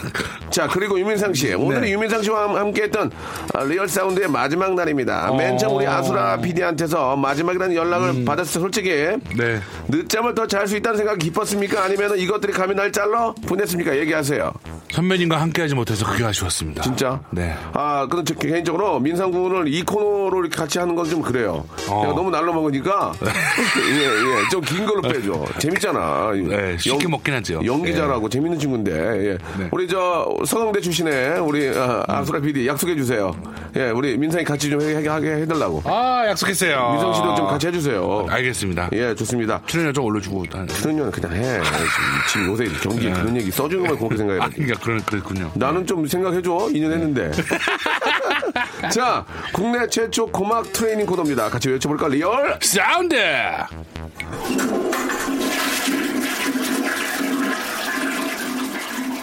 [0.50, 1.52] 자, 그리고 유민상 씨.
[1.54, 1.92] 오늘은 네.
[1.92, 3.10] 유민상 씨와 함- 함께했던
[3.54, 5.30] 아, 리얼 사운드의 마지막 날입니다.
[5.30, 5.36] 어.
[5.36, 9.20] 맨 처음 우리 아수라 PD한테서 마지막이라는 연락을 받았을 때 솔직히 음.
[9.36, 9.60] 네.
[9.88, 11.82] 늦잠을 더 잘 수 있다는 생각이 기뻤습니까?
[11.84, 13.32] 아니면 이것들이 감히 날 잘라?
[13.46, 13.96] 보냈습니까?
[13.98, 14.52] 얘기하세요.
[14.92, 16.82] 선배님과 함께하지 못해서 그게 아쉬웠습니다.
[16.82, 17.20] 진짜?
[17.30, 17.54] 네.
[17.72, 21.64] 아, 그럼 저 개인적으로 민상 군을 이 코너로 이렇게 같이 하는 건 좀 그래요.
[21.88, 22.02] 어.
[22.02, 24.48] 내가 너무 날로 먹으니까 예, 예.
[24.50, 25.44] 좀 긴 걸로 빼줘.
[25.58, 26.30] 재밌잖아.
[26.48, 27.60] 네, 쉽게 먹긴 하죠.
[27.64, 28.92] 연기자라고 재밌는 친구인데.
[28.92, 29.38] 예.
[29.58, 29.68] 네.
[29.72, 33.34] 우리 저 서강대 출신의 우리 아, 아수라 PD 약속해 주세요.
[33.76, 35.82] 예, 우리 민상이 같이 좀 해, 하게 해달라고.
[35.86, 36.90] 아 약속했어요.
[36.92, 38.26] 민상 씨도 좀 같이 해주세요.
[38.28, 38.90] 알겠습니다.
[38.92, 39.60] 예, 좋습니다.
[39.66, 40.44] 출연료 좀 올려주고.
[40.52, 41.60] 한- 출연료는 그냥 해.
[42.28, 44.40] 지금 요새 경기 그런 얘기 써주는 걸 그렇게 생각해.
[44.40, 45.50] 아, 그러니까 그런 그랬군요.
[45.54, 46.50] 나는 좀 생각해줘.
[46.50, 47.30] 2년 했는데.
[48.92, 51.48] 자, 국내 최초 고막 트레이닝 코너입니다.
[51.50, 52.08] 같이 외쳐볼까?
[52.08, 52.58] 리얼!
[52.62, 53.16] 사운드.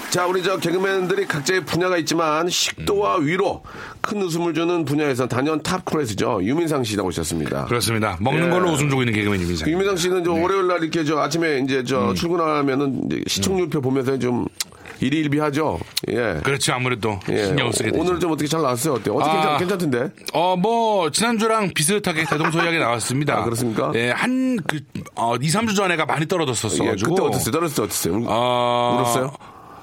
[0.10, 3.62] 자, 우리 저 개그맨들이 각자의 분야가 있지만 식도와 위로
[4.02, 6.40] 큰 웃음을 주는 분야에서 단연 탑 클래스죠.
[6.42, 7.66] 유민상 씨 나오셨습니다.
[7.66, 8.18] 그렇습니다.
[8.22, 8.50] 먹는 예.
[8.50, 9.66] 걸로 웃음 주고 있는 개그맨 유민상.
[9.66, 14.18] 그 유민상 씨는 저 월요일 날 이렇게 저 아침에 이제 저 출근하면은 이제 시청률표 보면서
[14.18, 14.48] 좀
[15.00, 15.80] 일희일비하죠.
[16.10, 16.40] 예.
[16.44, 17.46] 그렇죠 아무래도 예.
[17.46, 18.02] 신경 쓰게 되죠.
[18.02, 18.96] 오늘 좀 어떻게 잘 나왔어요?
[18.96, 19.16] 어때요?
[19.16, 19.58] 어떻게 아.
[19.58, 20.14] 괜찮, 괜찮 던데?
[20.34, 23.38] 어, 뭐, 지난주랑 비슷하게 대동소이하게 나왔습니다.
[23.38, 23.92] 아, 그렇습니까?
[23.96, 24.80] 예, 한, 그,
[25.16, 26.84] 어, 2, 3주 전에가 많이 떨어졌었어.
[26.86, 27.52] 예, 가지고 그때 어땠어요?
[27.76, 28.14] 때 어땠어요?
[28.16, 29.34] 울- 어, 울었어요?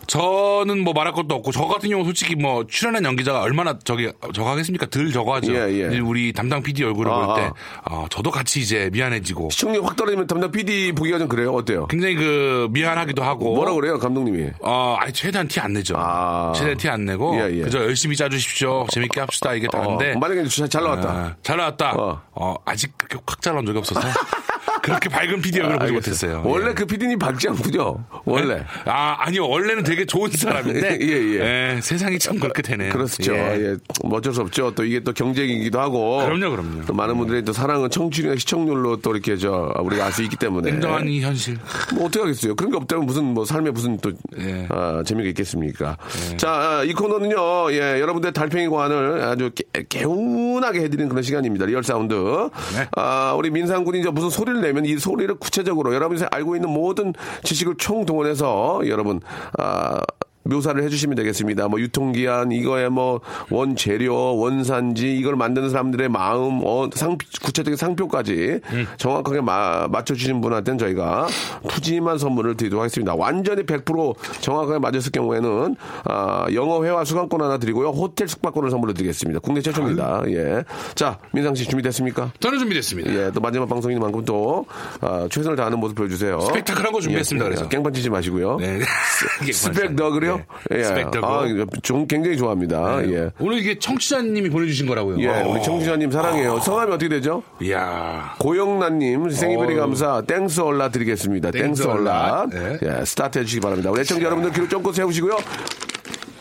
[0.06, 4.50] 저는 뭐 말할 것도 없고, 저 같은 경우 솔직히 뭐, 출연한 연기자가 얼마나 저기, 저거
[4.50, 4.86] 하겠습니까?
[4.86, 5.54] 덜 저거 하죠.
[5.54, 5.98] 예, 예.
[5.98, 7.50] 우리 담당 PD 얼굴을 아, 볼 때,
[7.84, 7.94] 아.
[7.94, 11.52] 어, 저도 같이 이제 미안해지고, 시청률 확 떨어지면 담당 PD 보기가 좀 그래요?
[11.52, 11.86] 어때요?
[11.86, 13.54] 굉장히 그, 미안하기도 하고.
[13.54, 14.50] 뭐라 그래요, 감독님이?
[14.60, 15.94] 어, 아니, 최대한 티 안 내죠.
[15.96, 16.52] 아.
[16.54, 17.62] 최대한 티 안 내고, 예, 예.
[17.62, 18.86] 그저 열심히 짜주십시오.
[18.90, 19.54] 재밌게 합시다.
[19.54, 20.14] 이게 다인데.
[20.14, 21.08] 어, 만약에 잘, 잘 나왔다.
[21.08, 21.92] 아, 잘 나왔다.
[21.96, 22.20] 어.
[22.32, 22.54] 어.
[22.64, 24.00] 아직 그렇게 확 잘나온 적이 없어서.
[24.84, 26.38] 그렇게 밝은 PD 얼굴을 보지 알겠어요.
[26.38, 26.42] 못했어요.
[26.44, 26.74] 원래 예.
[26.74, 28.04] 그 PD님 밝지 않군요.
[28.24, 28.64] 원래.
[28.84, 29.48] 아, 아니요.
[29.48, 30.98] 원래는 되게 좋은 사람인데.
[31.02, 31.80] 예, 예.
[31.82, 32.92] 세상이 참 그렇게 되네요.
[32.92, 33.32] 그렇죠.
[33.34, 33.38] 예.
[33.72, 33.76] 예.
[34.04, 34.72] 뭐 어쩔 수 없죠.
[34.74, 36.18] 또 이게 또 경쟁이기도 하고.
[36.24, 36.84] 그럼요, 그럼요.
[36.86, 40.70] 또 많은 분들이 또 사랑은 청취율이나 시청률로 또 이렇게 저 우리가 알 수 있기 때문에.
[40.70, 41.56] 냉정한 이 현실.
[41.94, 42.54] 뭐 어떻게 하겠어요.
[42.54, 44.66] 그런 게 없다면 무슨 뭐 삶에 무슨 또 예.
[44.70, 45.96] 아, 재미가 있겠습니까.
[46.36, 47.72] 자, 아, 이 코너는요.
[47.72, 51.66] 예, 여러분들의 달팽이 관을 아주 개, 개운하게 해드리는 그런 시간입니다.
[51.66, 52.14] real sound.
[52.14, 52.86] 네.
[52.96, 57.76] 아, 우리 민상군이 이제 무슨 소리를 내면 이 소리를 구체적으로 여러분이 알고 있는 모든 지식을
[57.78, 59.20] 총동원해서 여러분
[59.58, 60.00] 아,
[60.44, 61.68] 묘사를 해주시면 되겠습니다.
[61.68, 68.60] 뭐 유통기한, 이거에 뭐 원재료, 원산지, 이걸 만드는 사람들의 마음, 어, 상, 구체적인 상표까지
[68.98, 71.26] 정확하게 마- 맞춰주신 분한테는 저희가
[71.68, 73.14] 푸짐한 선물을 드리도록 하겠습니다.
[73.14, 77.88] 완전히 100% 정확하게 맞았을 경우에는 아, 영어 회화 수강권 하나 드리고요.
[77.88, 79.40] 호텔 숙박권을 선물로 드리겠습니다.
[79.40, 80.22] 국내 최초입니다.
[80.28, 80.62] 예.
[80.94, 82.32] 자, 민상 씨 준비됐습니까?
[82.40, 83.12] 저는 준비됐습니다.
[83.14, 84.66] 예, 또 마지막 방송인 만큼 또
[85.00, 86.38] 아, 최선을 다하는 모습 보여주세요.
[86.40, 87.68] 스펙타클한 거 준비했습니다, 예, 그래서.
[87.68, 88.56] 깽판 치지 마시고요.
[88.58, 88.80] 네.
[89.52, 90.33] 스펙터클요?
[90.70, 90.78] 네.
[90.78, 90.84] 예.
[90.84, 91.26] 스펙터클.
[91.26, 93.00] 아, 좀 굉장히 좋아합니다.
[93.02, 93.12] 네.
[93.12, 93.30] 예.
[93.38, 95.20] 오늘 이게 청취자님이 보내주신 거라고요.
[95.20, 95.48] 예, 어.
[95.48, 96.60] 우리 청취자님 사랑해요.
[96.60, 97.42] 성함이 어떻게 되죠?
[97.60, 98.34] 이야.
[98.38, 99.80] 고영란님 Thank you very 어우.
[99.80, 101.50] 감사 thanks a lot 드리겠습니다.
[101.50, 101.86] Thanks.
[101.86, 102.46] A lot.
[102.50, 102.78] 네.
[102.82, 103.90] 예, 스타트 해주시기 바랍니다.
[103.90, 105.36] 우리 애청자 여러분들 귀를 쫑긋 세우시고요.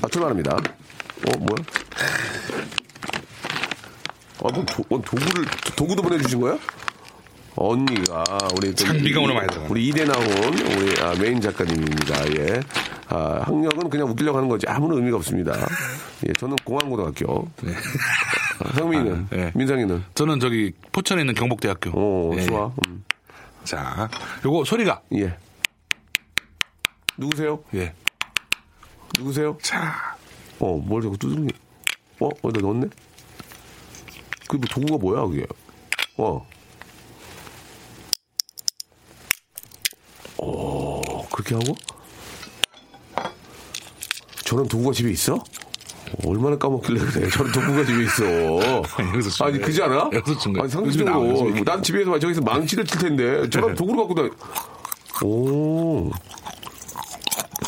[0.02, 0.56] 아, 출발합니다.
[0.56, 1.56] 어, 뭐야?
[4.40, 5.46] 어, 뭐 도, 어, 도구를,
[5.78, 6.58] 도구도 보내주신 거야?
[7.56, 8.24] 언니가
[8.58, 9.70] 우리 또 장비가 이- 오늘 많이 들어가네.
[9.72, 12.28] 우리 이대 나온 우리 아, 메인 작가님입니다.
[12.38, 12.60] 예.
[13.10, 15.54] 아, 학력은 그냥 웃기려고 하는 거지 아무런 의미가 없습니다.
[16.28, 17.48] 예, 저는 공항고등학교.
[18.60, 19.52] 아, 성민이는 아, 네.
[19.54, 21.92] 민상이는 저는 저기 포천에 있는 경복대학교.
[21.92, 22.46] 오, 예.
[22.46, 22.72] 좋아.
[22.88, 23.04] 음.
[23.64, 24.10] 자,
[24.44, 25.02] 요거 소리가.
[25.16, 25.38] 예.
[27.18, 27.64] 누구세요?
[27.76, 27.94] 예.
[29.20, 29.58] 누구세요?
[29.62, 30.18] 자,
[30.60, 31.50] 어, 뭘 자꾸 두둥이.
[32.20, 32.88] 어, 어디다 넣었네?
[34.48, 35.46] 그게 뭐 도구가 뭐야, 그게?
[36.18, 36.46] 어.
[41.54, 41.76] 이렇게 하고
[44.46, 45.42] 저런 도구가 집에 있어?
[46.26, 47.30] 얼마나 까먹길래 그래.
[47.30, 48.24] 저런 도구가 집에 있어.
[49.46, 49.60] 아니.
[49.60, 50.10] 그지 않아?
[50.60, 51.64] 아니, 상식적으로.
[51.64, 53.50] 난 집에서 저기서 망치를 칠 텐데.
[53.50, 54.30] 저런 도구를 갖고 다니
[55.24, 56.12] 오.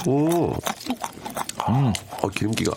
[0.07, 0.53] 오.
[1.67, 2.71] 어, 기름기가.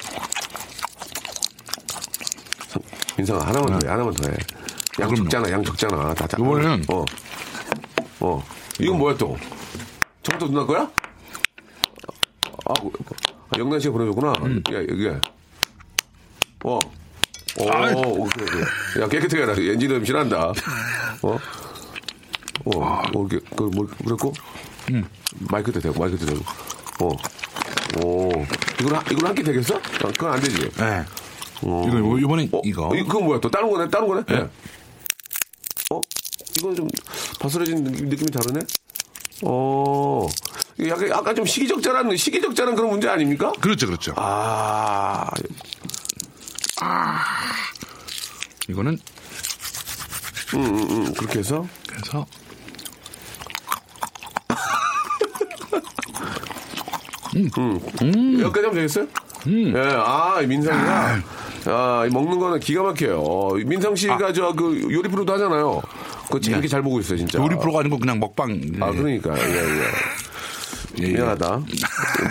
[2.68, 2.82] 상-
[3.16, 4.36] 민상아, 하나만 더 해, 하나만 더 해.
[5.00, 5.16] 양 그럼요.
[5.28, 6.14] 적잖아, 양 적잖아.
[6.14, 6.36] 다, 다.
[6.40, 7.04] 이번에는 어.
[8.20, 8.42] 어.
[8.80, 9.36] 이건 뭐야 또?
[10.38, 10.90] 저것도 누나 거야?
[12.66, 12.92] 아, 뭐,
[13.50, 14.32] 아, 영란 씨가 보내줬구나.
[14.72, 15.20] 야, 이게.
[16.64, 16.78] 어.
[17.60, 17.92] 오, 아이.
[17.94, 19.02] 오, 그래, 그래.
[19.02, 19.54] 야, 깨끗하게 해라.
[19.72, 20.48] 엔진 음실한다.
[21.22, 21.38] 어?
[22.64, 24.32] 어, 어, 이렇게, 그, 뭐, 그랬고?
[25.50, 26.44] 마이크도 대고, 마이크도 대고.
[27.04, 27.08] 어.
[28.04, 28.28] 오.
[28.80, 29.76] 이걸, 한- 이걸 한개 되겠어?
[29.76, 29.80] 아,
[30.12, 30.70] 그건 안 되지.
[30.70, 31.04] 네.
[31.62, 31.84] 어.
[31.88, 32.94] 이거 요- 이번엔 어, 이거.
[32.94, 33.40] 이- 그건 뭐야?
[33.40, 33.88] 또 다른 거네?
[33.90, 34.22] 다른 거네?
[34.26, 34.34] 네.
[34.36, 34.40] 예.
[35.90, 36.00] 어?
[36.58, 36.88] 이건 좀
[37.40, 38.60] 바스러진 느낌, 느낌이 다르네?
[39.44, 40.28] 어.
[40.86, 43.52] 약간, 약간 좀 시기적절한, 시기적절한 그런 문제 아닙니까?
[43.60, 44.14] 그렇죠, 그렇죠.
[44.16, 45.26] 아.
[48.68, 48.98] 이거는
[50.54, 51.12] 음, 음, 음.
[51.14, 51.66] 그렇게 해서.
[51.86, 52.26] 그래서
[57.34, 59.06] 여기까지 하면 되겠어요?
[59.46, 61.20] 예, 아, 민상이가.
[61.66, 63.54] 아, 이 먹는 거는 기가 막혀요.
[63.66, 65.82] 민상 씨가 저그 요리 프로도 하잖아요.
[66.28, 67.38] 그거 재밌게 잘 보고 있어요, 진짜.
[67.38, 68.50] 요리 프로가 아니고 그냥 먹방.
[68.80, 68.96] 아, 예.
[68.96, 69.34] 그러니까.
[69.38, 69.82] 예, 예.
[71.00, 71.12] 예, 예.
[71.12, 71.62] 미안하다.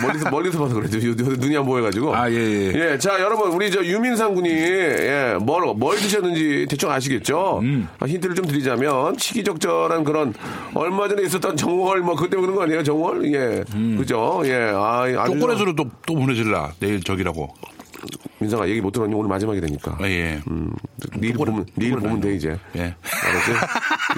[0.02, 0.88] 멀리서, 멀리서 봐서 그래.
[0.90, 2.14] 눈이 안 보여가지고.
[2.14, 2.72] 아, 예, 예.
[2.74, 7.60] 예, 자, 여러분, 우리 저 유민상 군이, 예, 뭘, 뭘 드셨는지 대충 아시겠죠?
[7.62, 7.88] 음.
[7.98, 10.34] 아, 힌트를 좀 드리자면, 시기적절한 그런,
[10.74, 13.32] 얼마 전에 있었던 정월, 뭐, 그때 그런 거 아니에요, 정월?
[13.32, 13.64] 예.
[13.96, 14.42] 그죠?
[14.44, 15.32] 예, 아, 아주.
[15.32, 16.72] 초콜릿으로 또, 또 보내줄라.
[16.80, 17.54] 내일 저기라고.
[18.40, 19.14] 민상아, 얘기 못 들었니?
[19.14, 19.96] 오늘 마지막이 되니까.
[20.00, 20.40] 아, 예.
[20.48, 20.72] 음,
[21.16, 22.56] 내일 보면, 내일 보면 돼, 이제.
[22.76, 22.94] 예.
[23.02, 23.52] 알았지?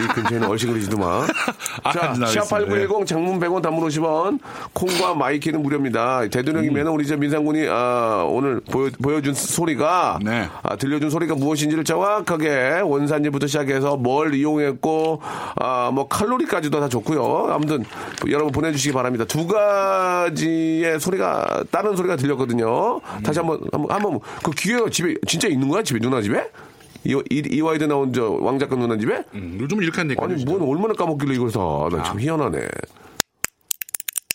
[0.03, 1.27] 이 근처에는 얼씬거리지도 마.
[1.83, 2.43] 아, 자, 알겠습니다.
[2.43, 4.39] 샵8910 장문 100원 단문 50원,
[4.75, 6.29] 콩과 마이K는 무료입니다.
[6.29, 6.95] 대도령이면 음.
[6.95, 10.49] 우리 저 민상군이, 아, 오늘 보여, 준 소리가, 네.
[10.63, 15.23] 아, 들려준 소리가 무엇인지를 정확하게 원산지부터 시작해서 뭘 이용했고,
[15.57, 17.49] 아, 뭐 칼로리까지도 다 좋고요.
[17.51, 17.85] 아무튼
[18.29, 19.25] 여러분 보내주시기 바랍니다.
[19.25, 23.01] 두 가지의 소리가, 다른 소리가 들렸거든요.
[23.23, 25.83] 다시 한번, 한번, 한번, 그 기회가 집에, 진짜 있는 거야?
[25.83, 26.51] 집에, 누나 집에?
[27.05, 29.23] 이, 이, 이와이드 나온 저 왕작가 누나 집에?
[29.35, 30.25] 음, 요즘은 이렇게 한다니까.
[30.25, 31.61] 아니, 뭔 얼마나 까먹길래 이걸 사.
[31.91, 32.69] 나참 희한하네.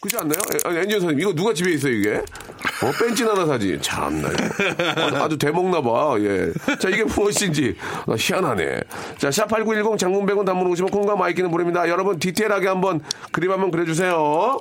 [0.02, 0.38] 그렇지 않나요?
[0.54, 2.16] 에, 아니, 엔지니어 선생님, 이거 누가 집에 있어요, 이게?
[2.18, 3.80] 어, 벤진 하나 사지.
[3.82, 4.30] 참나.
[4.30, 5.02] 이거.
[5.02, 6.52] 아주, 아주 대먹나 봐, 예.
[6.80, 7.76] 자, 이게 무엇인지.
[8.08, 8.82] 나 희한하네.
[9.18, 11.88] 자, 샵8910 장문 100원 단문 50원 콩과 마이K는 무료입니다.
[11.90, 14.60] 여러분, 디테일하게 한번 그림 한번 그려주세요.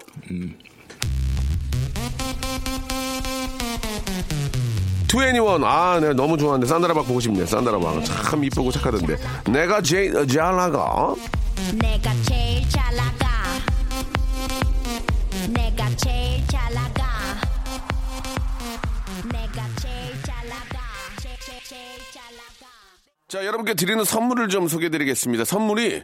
[5.15, 7.47] 투애니원 아, 내가 너무 좋아하는데 산다라박 보고 싶네.
[7.47, 9.17] 산다라박 참 이쁘고 착하던데.
[9.49, 11.15] 내가 제일 잘 나가.
[11.81, 13.27] 내가 제일 잘 나가
[15.49, 17.05] 내가 제일 잘 나가
[19.31, 20.81] 내가 제일 잘 나가
[21.23, 21.81] 제, 제, 제일
[22.13, 22.73] 잘 나가
[23.29, 25.45] 자, 여러분께 드리는 선물을 좀 소개해 드리겠습니다.
[25.45, 26.03] 선물이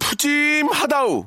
[0.00, 1.26] 푸짐하다우.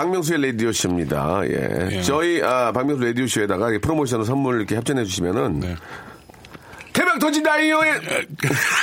[0.00, 1.42] 박명수의 라디오 쇼입니다.
[1.44, 1.88] 예.
[1.92, 2.02] 예.
[2.02, 5.60] 저희, 아, 박명수 라디오 쇼에다가 이 프로모션 선물 이렇게 협찬해 주시면은.
[5.60, 5.76] 네.
[6.92, 7.92] 대박 토지다이오의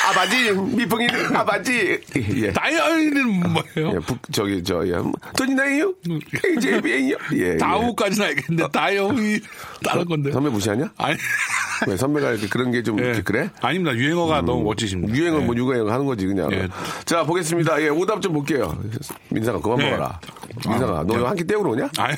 [0.09, 1.99] 아바지 미풍이 아바지
[2.43, 2.53] 예.
[2.53, 3.95] 다이어리는 뭐예요?
[3.95, 4.93] 예, 북, 저기, 저, 예.
[5.35, 5.93] 토지다이오?
[6.61, 7.17] JBN이요?
[7.33, 7.37] 예.
[7.53, 7.57] 예.
[7.57, 9.41] 다우까지는 알겠는데 다이어리
[9.83, 10.31] 다른 건데.
[10.31, 10.91] 선배 무시하냐?
[10.97, 11.17] 아니.
[11.85, 13.05] 왜 선배가 이렇게 그런 게좀 예.
[13.05, 13.49] 이렇게 그래?
[13.61, 13.95] 아닙니다.
[13.95, 15.13] 유행어가 너무 멋지십니다.
[15.15, 15.45] 유행은 예.
[15.45, 16.51] 뭐 유행어 하는 거지 그냥.
[16.51, 16.67] 예.
[17.05, 17.81] 자 보겠습니다.
[17.83, 18.77] 예 오답 좀 볼게요.
[19.29, 19.91] 민상아 그만 예.
[19.91, 20.19] 먹어라.
[20.67, 21.89] 민상아 너한끼 때우러 오냐?
[21.97, 22.15] 아니.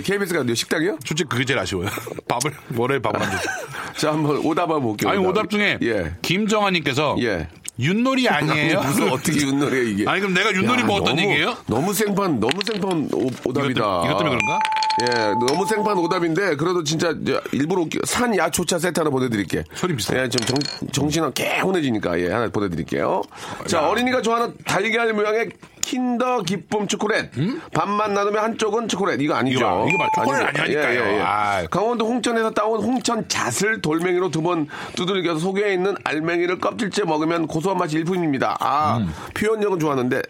[0.00, 0.98] KBS가 너 식당이요?
[1.04, 1.88] 솔직히 그게 제일 아쉬워요.
[2.26, 3.42] 밥을 월요일 밥을 안 줬어.
[3.98, 5.10] 자 한번 오답 한번 볼게요.
[5.10, 6.14] 아니 오답 중에 예.
[6.22, 7.48] 김정환님께서 예.
[7.78, 8.80] 윷놀이 아니에요?
[8.82, 10.04] 무슨 어떻게 윷놀이야 이게?
[10.08, 11.56] 아니 그럼 내가 윷놀이 야, 뭐 어떤 너무- 얘기예요?
[11.66, 13.80] 너무 생판 너무 생판 오, 오답이다.
[13.80, 14.58] 이것 때문에- 이것 때문에 그런가?
[15.02, 19.64] 예, 너무 생판 오답인데 그래도 진짜 저 일부러 산 야초차 세트 하나 보내드릴게.
[19.74, 20.20] 소리 비슷해.
[20.22, 20.58] 예, 좀 정,
[20.92, 23.22] 정신은 개운해지니까 예 하나 보내드릴게요.
[23.66, 25.48] 자 어린이가 좋아하는 달걀 모양의
[25.82, 27.30] 킨더 기쁨 초콜릿.
[27.74, 29.20] 반만 나누면 한쪽은 초콜릿.
[29.20, 29.58] 이거 아니죠?
[29.58, 30.08] 이거 봐, 이거 봐.
[30.14, 30.62] 초콜릿 아니죠?
[30.62, 31.00] 아니라니까요.
[31.00, 31.20] 예, 예, 예.
[31.22, 31.66] 아이.
[31.68, 34.66] 강원도 홍천에서 따온 홍천 잣을 돌멩이로 두 번
[34.96, 38.56] 두들겨서 속에 있는 알맹이를 껍질째 먹으면 고소한 맛이 일품입니다.
[38.60, 40.22] 아, 표현력은 좋았는데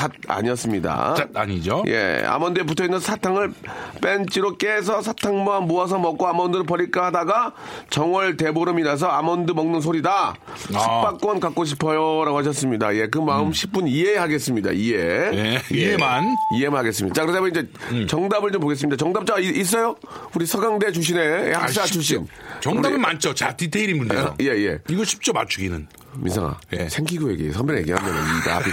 [0.00, 1.14] 잣 아니었습니다.
[1.14, 1.84] 자, 아니죠?
[1.86, 3.52] 예, 아몬드에 붙어 있는 사탕을
[4.00, 7.52] 벤치로 깨서 사탕만 모아서 먹고 아몬드를 버릴까 하다가
[7.90, 10.36] 정월 대보름이라서 아몬드 먹는 소리다.
[10.68, 12.94] 숙박권 갖고 싶어요라고 하셨습니다.
[12.96, 14.70] 예, 그 마음 10분 이해하겠습니다.
[14.72, 14.98] 이해.
[14.98, 16.24] 예, 이해만.
[16.56, 17.14] 이해만 하겠습니다.
[17.14, 18.96] 자, 그러다 보면 이제 정답을 좀 보겠습니다.
[18.96, 19.96] 정답자 이- 있어요?
[20.34, 22.26] 우리 서강대 출신의 학사 아, 출신.
[22.60, 23.34] 정답은 우리- 많죠.
[23.34, 24.34] 자, 디테일인 문제죠.
[24.40, 24.78] 예, 예.
[24.88, 25.86] 이거 쉽죠, 맞추기는.
[26.16, 26.88] 민상아, 예.
[26.88, 27.52] 생기고 얘기해.
[27.52, 28.70] 선배랑 얘기하면 이 나비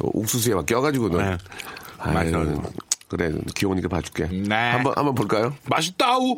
[0.00, 1.18] 옥수수에 막 껴가지고 너.
[1.18, 1.36] 네.
[2.04, 2.62] 맞아요.
[3.08, 4.26] 그래 귀여우니까 봐줄게.
[4.26, 4.54] 네.
[4.54, 5.54] 한번 한번 볼까요?
[5.66, 6.36] 맛있다우.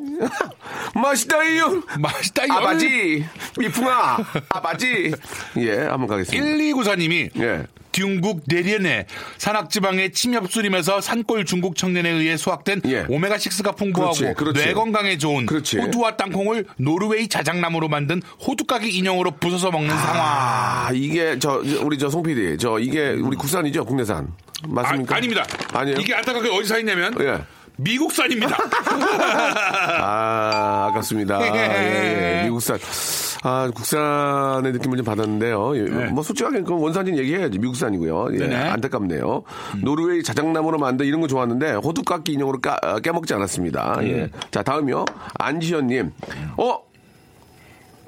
[0.95, 1.83] 맛있다요.
[1.99, 2.53] 맛있다요.
[2.53, 3.25] 아바지
[3.59, 4.19] 미풍아
[4.51, 5.13] 아바지.
[5.59, 6.45] 예, 한번 가겠습니다.
[6.45, 7.67] 1294님이 예.
[7.93, 9.07] 중국 내련의
[9.39, 13.05] 산악지방의 침엽 수림에서 산골 중국 청년에 의해 수확된 예.
[13.07, 14.65] 오메가6가 풍부하고 그렇지, 그렇지.
[14.65, 15.79] 뇌 건강에 좋은 그렇지.
[15.79, 20.17] 호두와 땅콩을 노르웨이 자작나무로 만든 호두까기 인형으로 부숴서 먹는 상황.
[20.21, 24.33] 아 이게 저 우리 저 송 PD 저 이게 우리 국산이죠 국내산
[24.67, 25.17] 맞습니까?
[25.17, 25.99] 아, 닙니다 아니에요.
[26.01, 27.39] 이게 안타깝게 어디서 샀냐면 예.
[27.79, 28.57] 미국산입니다.
[30.03, 31.41] 아, 아깝습니다.
[31.43, 32.43] 예, 예.
[32.47, 32.79] 미국산.
[33.45, 35.77] 아, 국산의 느낌을 좀 받았는데요.
[35.77, 37.59] 예, 뭐, 솔직하게 그 원산진 얘기해야지.
[37.61, 38.35] 미국산이고요.
[38.35, 38.57] 예, 네네.
[38.57, 39.45] 안타깝네요.
[39.83, 43.99] 노르웨이 자작나무로 만든 이런 거 좋았는데, 호두깎이 인형으로 까, 아, 깨먹지 않았습니다.
[44.03, 44.31] 예.
[44.51, 45.05] 자, 다음이요.
[45.39, 46.11] 안지현님.
[46.57, 46.81] 어?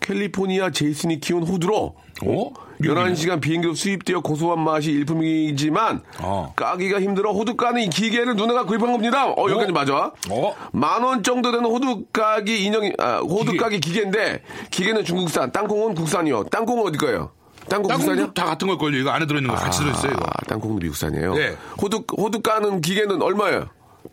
[0.01, 1.95] 캘리포니아 제이슨이 키운 호두로.
[2.25, 2.51] 어?
[2.83, 6.53] 11시간 비행기로 수입되어 고소한 맛이 일품이지만 어.
[6.57, 9.27] 까기가 힘들어 호두 까는 이 기계를 누나가 구입한 겁니다.
[9.29, 10.13] 어, 여기까지 맞아.
[10.31, 10.55] 어?
[10.73, 16.45] 만원 정도 되는 호두 까기 인형이 아, 호두 까기 기계 인데 기계는 중국산, 땅콩은 국산이요.
[16.45, 17.33] 땅콩은 어디 거예요?
[17.69, 18.33] 땅콩 국산이요?
[18.33, 18.99] 다 같은 걸 걸요.
[18.99, 20.13] 이거 안에 들어있는 거 같이 들어있어요.
[20.13, 20.23] 이거.
[20.27, 21.35] 아, 땅콩도 미국산이에요.
[21.35, 21.57] 네.
[21.81, 23.69] 호두 호두 까는 기계는 얼마예요?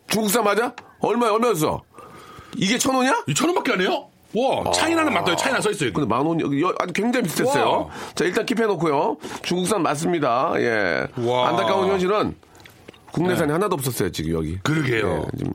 [0.08, 0.74] 중국산 맞아?
[1.00, 1.32] 얼마야?
[1.32, 1.82] 얼마였어?
[2.56, 3.24] 이게 천 원이야?
[3.28, 4.08] 이천 원밖에 안 해요?
[4.34, 5.34] 와, 차이나는 맞다.
[5.36, 5.88] 차이나 써 있어요.
[5.88, 6.00] 이거.
[6.00, 6.38] 근데 만 원,
[6.78, 7.70] 아주 굉장히 비슷했어요.
[7.70, 7.88] 와.
[8.14, 9.42] 자, 일단 킵해놓고요.
[9.42, 10.52] 중국산 맞습니다.
[10.58, 11.06] 예.
[11.16, 11.48] 와.
[11.48, 12.34] 안타까운 현실은
[13.12, 14.58] 국내산이 하나도 없었어요, 지금 여기.
[14.58, 15.26] 그러게요.
[15.32, 15.52] 예, 지금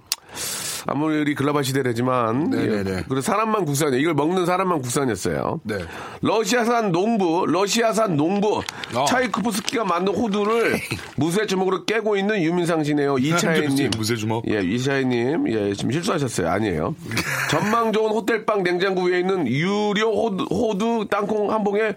[0.86, 2.92] 아무리 글로벌 시대라지만 네네네.
[2.92, 4.02] 예, 그리고 사람만 국산이에요.
[4.02, 5.62] 이걸 먹는 사람만 국산이었어요.
[5.64, 5.78] 네.
[6.22, 8.62] 러시아산 농부, 러시아산 농부
[8.96, 9.06] 어.
[9.06, 10.76] 차이크프스키가 만든 호두를
[11.16, 13.18] 무쇠 주먹으로 깨고 있는 유민상 씨네요.
[13.18, 13.92] 이차혜님.
[13.98, 14.44] 무쇠 주먹.
[14.50, 15.48] 예, 이차혜님.
[15.50, 16.50] 예, 지금 실수하셨어요.
[16.50, 16.96] 아니에요.
[17.50, 21.94] 전망 좋은 호텔방 냉장고 위에 있는 유료 호두, 호두 땅콩 한 봉에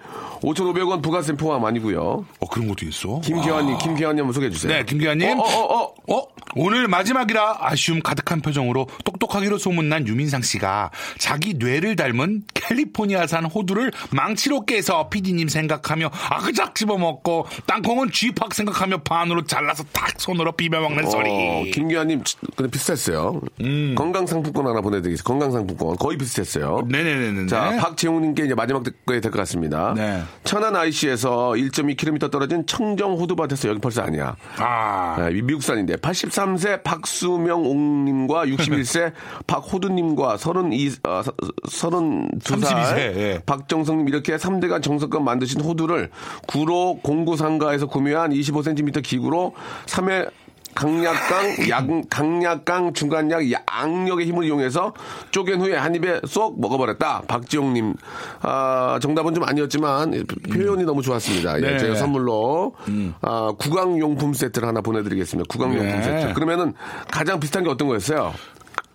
[0.46, 2.24] 5,500원 부가세 포함 아니고요.
[2.38, 3.20] 어, 그런 것도 있어?
[3.20, 4.72] 김기환님, 김기환님 한번 소개해 주세요.
[4.72, 5.38] 네, 김기환님.
[5.38, 6.16] 어, 어, 어, 어.
[6.16, 6.26] 어?
[6.54, 14.64] 오늘 마지막이라 아쉬움 가득한 표정으로 똑똑하기로 소문난 유민상 씨가 자기 뇌를 닮은 캘리포니아산 호두를 망치로
[14.64, 21.70] 깨서 피디님 생각하며 아그작 집어먹고 땅콩은 쥐팍 생각하며 반으로 잘라서 탁 손으로 비벼먹는 어, 소리.
[21.72, 22.22] 김기환님,
[22.54, 23.40] 근데 비슷했어요.
[23.60, 23.94] 음.
[23.96, 25.24] 건강 상품권 하나 보내드리겠습니다.
[25.24, 25.96] 건강 상품권.
[25.96, 26.86] 거의 비슷했어요.
[26.88, 27.46] 네네네네.
[27.48, 29.92] 자, 박재훈님께 이제 마지막 거에 될것 같습니다.
[29.94, 30.22] 네.
[30.44, 34.36] 천안 IC에서 1.2km 떨어진 청정 호두밭에서 여기 벌써 아니야.
[34.58, 35.16] 아.
[35.18, 39.12] 네, 미국산인데 83세 박수명옥님과 61세
[39.46, 43.40] 박호두님과 32, 어, 32살 32세, 예.
[43.44, 46.10] 박정성님 이렇게 3대가 정성껏 만드신 호두를
[46.46, 49.54] 구로 공구상가에서 구매한 25cm 기구로
[49.86, 50.30] 3회
[50.76, 54.92] 강약강, 약, 강약강 중간약 양력의 힘을 이용해서
[55.30, 57.22] 쪼갠 후에 한 입에 쏙 먹어버렸다.
[57.26, 57.94] 박지용님,
[58.42, 61.56] 아, 정답은 좀 아니었지만 표현이 너무 좋았습니다.
[61.56, 61.78] 예, 네.
[61.78, 62.74] 제가 선물로
[63.22, 65.48] 아, 구강용품 세트를 하나 보내드리겠습니다.
[65.48, 66.02] 구강용품 네.
[66.02, 66.34] 세트.
[66.34, 66.74] 그러면은
[67.10, 68.34] 가장 비슷한 게 어떤 거였어요?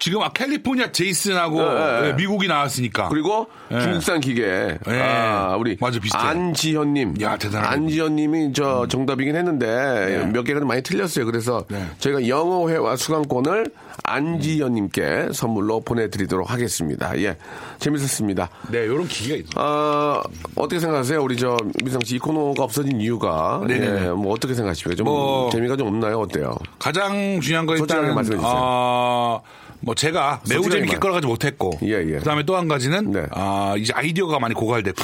[0.01, 2.07] 지금 아 캘리포니아 제이슨하고 네, 네.
[2.07, 3.07] 예, 미국이 나왔으니까.
[3.09, 3.79] 그리고 예.
[3.81, 4.41] 중국산 기계.
[4.87, 4.99] 예.
[4.99, 6.17] 아, 우리 맞아, 비슷해.
[6.19, 7.21] 안지현님.
[7.21, 7.67] 야, 대단하네.
[7.77, 7.83] 음.
[7.83, 11.27] 안지현님이 저 정답이긴 했는데 몇 개가 많이 틀렸어요.
[11.27, 11.85] 그래서 네.
[11.99, 13.67] 저희가 영어회화 수강권을
[14.03, 17.15] 안지현님께 선물로 보내드리도록 하겠습니다.
[17.21, 17.37] 예,
[17.77, 18.49] 재밌었습니다.
[18.69, 19.49] 네, 요런 기계가 있어.
[19.55, 20.23] 아,
[20.55, 21.21] 어떻게 생각하세요?
[21.21, 24.05] 우리 저 미성 씨이 코너가 없어진 이유가 네네네.
[24.05, 24.97] 예, 뭐 어떻게 생각하십니까?
[24.97, 26.21] 좀 뭐- 재미가 좀 없나요?
[26.21, 26.55] 어때요?
[26.79, 28.51] 가장 중요한 건 솔직하게 일단 말씀해 주세요.
[28.51, 29.41] 어,
[29.81, 32.17] 뭐 제가 매우 재밌게 말- 끌어가지 못했고 예, 예.
[32.17, 33.25] 그다음에 또 한 가지는 네.
[33.31, 35.03] 아, 이제 아이디어가 많이 고갈됐고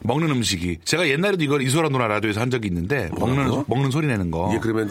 [0.00, 3.64] 먹는 음식이 제가 옛날에도 이걸 이소라 누나 라디오에서 한 적이 있는데 먹는 뭐라고?
[3.68, 4.48] 먹는 소리 내는 거.
[4.50, 4.90] 이게 그러면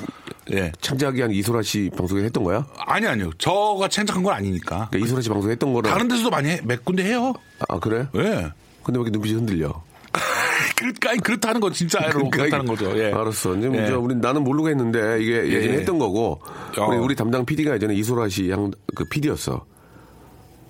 [0.52, 0.72] 예.
[0.82, 2.66] 참작이 한 이소라 씨 방송에 했던 거야?
[2.86, 3.32] 아니 아니요.
[3.38, 4.88] 저가 창작한 건 아니니까.
[4.90, 7.34] 그러니까 이소라 씨 방송에 했던 거를 다른 데서도 많이 해, 몇 군데 해요.
[7.70, 8.08] 아 그래?
[8.16, 8.52] 예.
[8.84, 9.82] 근데 왜 이렇게 눈빛이 흔들려?
[10.76, 12.98] 그러니까 그렇다는 건 진짜로 그렇다는 거죠.
[12.98, 13.12] 예.
[13.12, 13.56] 알았어.
[13.56, 13.88] 이제 예.
[13.88, 15.78] 저 우리 나는 모르고 했는데 이게 예전에 예.
[15.80, 16.42] 했던 거고
[16.78, 16.86] 어.
[16.88, 19.66] 우리, 우리 담당 PD가 예전에 이소라 씨양그 PD였어.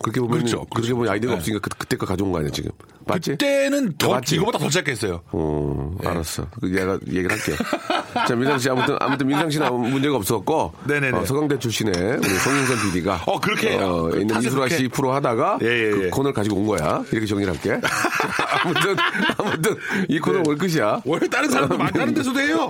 [0.06, 0.96] 그렇게 보면 그렇죠, 그렇게 그렇죠.
[0.98, 1.40] 보면 아이디어가 네.
[1.40, 2.70] 없으니까 그, 그때 거 가져온 거 아니야 지금?
[3.08, 3.32] 맞지?
[3.32, 4.36] 그때는 더 맞지?
[4.36, 5.22] 이거보다 더 짧겠어요.
[5.32, 6.48] 어, 알았어.
[6.62, 7.54] 그 내가 얘기를 할게.
[8.28, 11.18] 자, 민상 씨 아무튼 아무튼 민상 씨는 아무 문제가 없었고, 네네네.
[11.18, 14.88] 어, 서강대 출신의 우리 송윤선 PD가 어, 그렇게 어, 있는 이소라 씨.
[14.90, 16.10] 프로 하다가 예, 예, 그 예.
[16.12, 17.04] 코너를 가지고 온 거야.
[17.12, 17.82] 이렇게 정리를 할게.
[17.82, 17.82] 자,
[18.64, 18.96] 아무튼
[19.40, 19.76] 아무튼
[20.08, 21.02] 이 코너 올 끝이야.
[21.04, 22.70] 원래 다른 사람도 많이 하는 데서도 해요.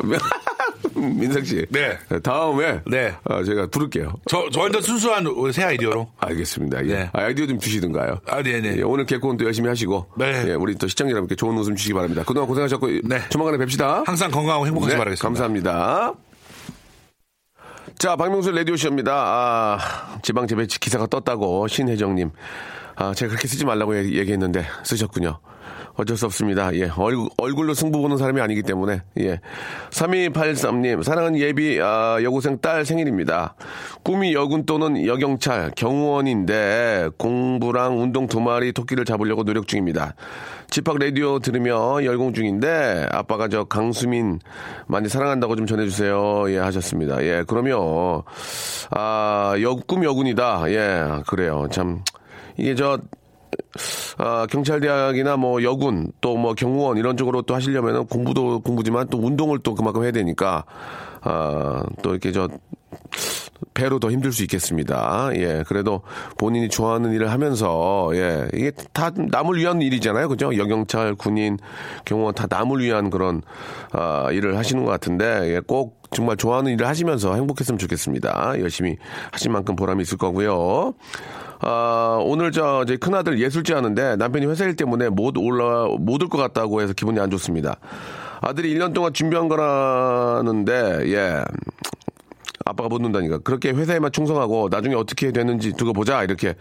[1.19, 1.65] 민상 씨.
[1.69, 1.97] 네.
[2.23, 3.13] 다음에 네.
[3.25, 4.13] 어, 제가 부를게요.
[4.27, 6.09] 저, 저 완전 순수한 새 아이디어로.
[6.19, 6.85] 알겠습니다.
[6.87, 6.93] 예.
[6.93, 7.09] 네.
[7.13, 8.19] 아, 아이디어 좀 주시든가요.
[8.27, 8.77] 아, 네 네.
[8.77, 10.07] 예, 오늘 개콘 또 열심히 하시고.
[10.17, 10.45] 네.
[10.47, 12.23] 예, 우리 또 시청자 여러분께 좋은 웃음 주시기 바랍니다.
[12.25, 12.87] 그동안 고생하셨고.
[13.03, 13.19] 네.
[13.29, 14.03] 조만간에 뵙시다.
[14.05, 15.27] 항상 건강하고 행복하시기 네, 바라겠습니다.
[15.27, 16.13] 감사합니다.
[17.97, 19.11] 자, 박명수 라디오쇼입니다.
[19.13, 22.31] 아, 지방 재배 기사가 떴다고 신혜정님.
[22.97, 25.39] 아, 제가 그렇게 쓰지 말라고 얘기- 얘기했는데 쓰셨군요.
[25.97, 26.73] 어쩔 수 없습니다.
[26.75, 26.89] 예.
[26.97, 29.01] 얼굴, 얼굴로 승부 보는 사람이 아니기 때문에.
[29.19, 29.39] 예.
[29.91, 33.55] 3283님, 사랑하는 예비, 아, 여고생 딸 생일입니다.
[34.03, 40.15] 꿈이 여군 또는 여경찰, 경호원인데 공부랑 운동 두 마리 토끼를 잡으려고 노력 중입니다.
[40.69, 44.39] 집합 라디오 들으며 열공 중인데 아빠가 저 강수민
[44.87, 46.51] 많이 사랑한다고 좀 전해주세요.
[46.51, 47.23] 예, 하셨습니다.
[47.23, 48.21] 예, 그러면,
[48.91, 50.63] 아, 여, 꿈 여군이다.
[50.71, 51.67] 예, 그래요.
[51.71, 52.01] 참,
[52.57, 52.99] 이게 저,
[54.17, 59.59] 아, 경찰대학이나 뭐 여군 또 뭐 경호원 이런 쪽으로 또 하시려면은 공부도 공부지만 또 운동을
[59.59, 60.63] 또 그만큼 해야 되니까
[61.21, 62.47] 아, 또 이렇게 저
[63.73, 65.29] 배로 더 힘들 수 있겠습니다.
[65.35, 66.01] 예, 그래도
[66.37, 70.55] 본인이 좋아하는 일을 하면서 예, 이게 다 남을 위한 일이잖아요, 그죠?
[70.57, 71.57] 여경찰, 군인,
[72.05, 73.41] 경호원 다 남을 위한 그런
[73.91, 78.55] 아, 일을 하시는 것 같은데 예, 꼭 정말 좋아하는 일을 하시면서 행복했으면 좋겠습니다.
[78.59, 78.97] 열심히
[79.31, 80.93] 하신 만큼 보람이 있을 거고요.
[81.61, 86.29] 아, 오늘 저, 제 큰아들 예술제 하는데 남편이 회사 일 때문에 못 올라, 못 올
[86.29, 87.77] 것 같다고 해서 기분이 안 좋습니다.
[88.41, 91.43] 아들이 1년 동안 준비한 거라는데, 예.
[92.67, 93.37] 아빠가 못 논다니까.
[93.39, 96.23] 그렇게 회사에만 충성하고 나중에 어떻게 되는지 두고 보자.
[96.23, 96.55] 이렇게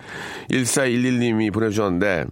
[0.51, 2.27] 1411님이 보내주셨는데,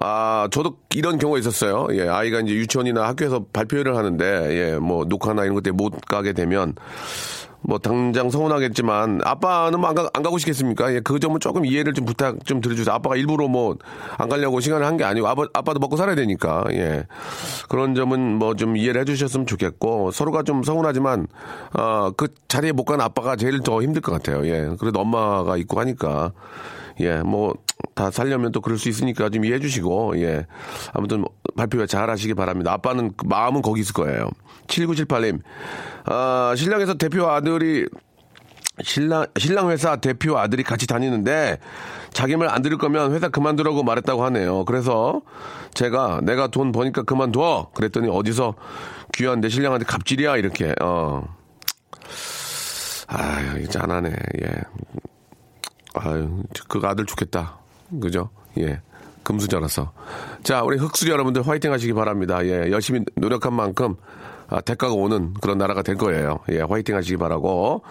[0.00, 1.88] 아, 저도 이런 경우가 있었어요.
[1.92, 6.32] 예, 아이가 이제 유치원이나 학교에서 발표회를 하는데, 예, 뭐, 녹화나 이런 것 때문에 못 가게
[6.32, 6.76] 되면,
[7.62, 10.94] 뭐, 당장 서운하겠지만, 아빠는 뭐 안, 가, 안 가고 싶겠습니까?
[10.94, 12.94] 예, 그 점은 조금 이해를 좀 부탁 좀 드려주세요.
[12.94, 13.76] 아빠가 일부러 뭐,
[14.16, 17.06] 안 가려고 시간을 한 게 아니고, 아빠, 아빠도 먹고 살아야 되니까, 예.
[17.68, 21.26] 그런 점은 뭐 좀 이해를 해주셨으면 좋겠고, 서로가 좀 서운하지만,
[21.72, 24.44] 아, 그 자리에 못 간 아빠가 제일 더 힘들 것 같아요.
[24.46, 24.74] 예.
[24.80, 26.32] 그래도 엄마가 있고 하니까,
[27.00, 27.54] 예, 뭐,
[27.94, 30.46] 다 살려면 또 그럴 수 있으니까 좀 이해해 주시고, 예.
[30.92, 31.24] 아무튼
[31.56, 32.72] 발표 잘 하시기 바랍니다.
[32.72, 34.28] 아빠는 그 마음은 거기 있을 거예요.
[34.68, 35.40] 7978님,
[36.06, 37.86] 아, 신랑에서 대표 아들이
[38.82, 41.58] 신랑, 신랑 회사 대표 아들이 같이 다니는데
[42.12, 44.64] 자기 말 안 들을 거면 회사 그만두라고 말했다고 하네요.
[44.64, 45.20] 그래서
[45.74, 47.70] 제가 내가 돈 버니까 그만둬.
[47.74, 48.54] 그랬더니 어디서
[49.12, 50.36] 귀한 내 신랑한테 갑질이야.
[50.36, 51.24] 이렇게, 어.
[53.06, 54.10] 아유, 짠하네.
[54.42, 54.50] 예.
[55.94, 57.58] 아유, 그 아들 좋겠다.
[58.00, 58.30] 그죠?
[58.58, 58.80] 예.
[59.30, 59.92] 금수저라서.
[60.42, 62.44] 자, 우리 흑수 여러분들 화이팅 하시기 바랍니다.
[62.44, 62.70] 예.
[62.70, 63.94] 열심히 노력한 만큼
[64.48, 66.40] 아, 대가가 오는 그런 나라가 될 거예요.
[66.50, 66.60] 예.
[66.60, 67.82] 화이팅 하시기 바라고.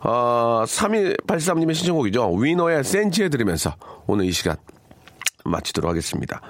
[0.00, 2.34] 어, 3183님의 신청곡이죠.
[2.34, 3.74] 위너의 센치에 들으면서
[4.06, 4.56] 오늘 이 시간
[5.44, 6.40] 마치도록 하겠습니다.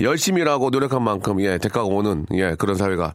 [0.00, 3.14] 열심히 일하고 노력한 만큼, 예, 대가가 오는, 예, 그런 사회가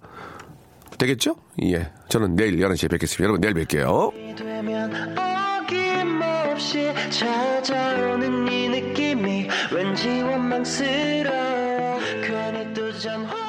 [0.98, 1.36] 되겠죠?
[1.64, 1.92] 예.
[2.10, 3.24] 저는 내일 11시에 뵙겠습니다.
[3.24, 4.12] 여러분, 내일 뵐게요.
[6.60, 12.00] 없이 찾아오는 이 느낌이 왠지 원망스러워.
[12.22, 13.49] 괜히 또 전화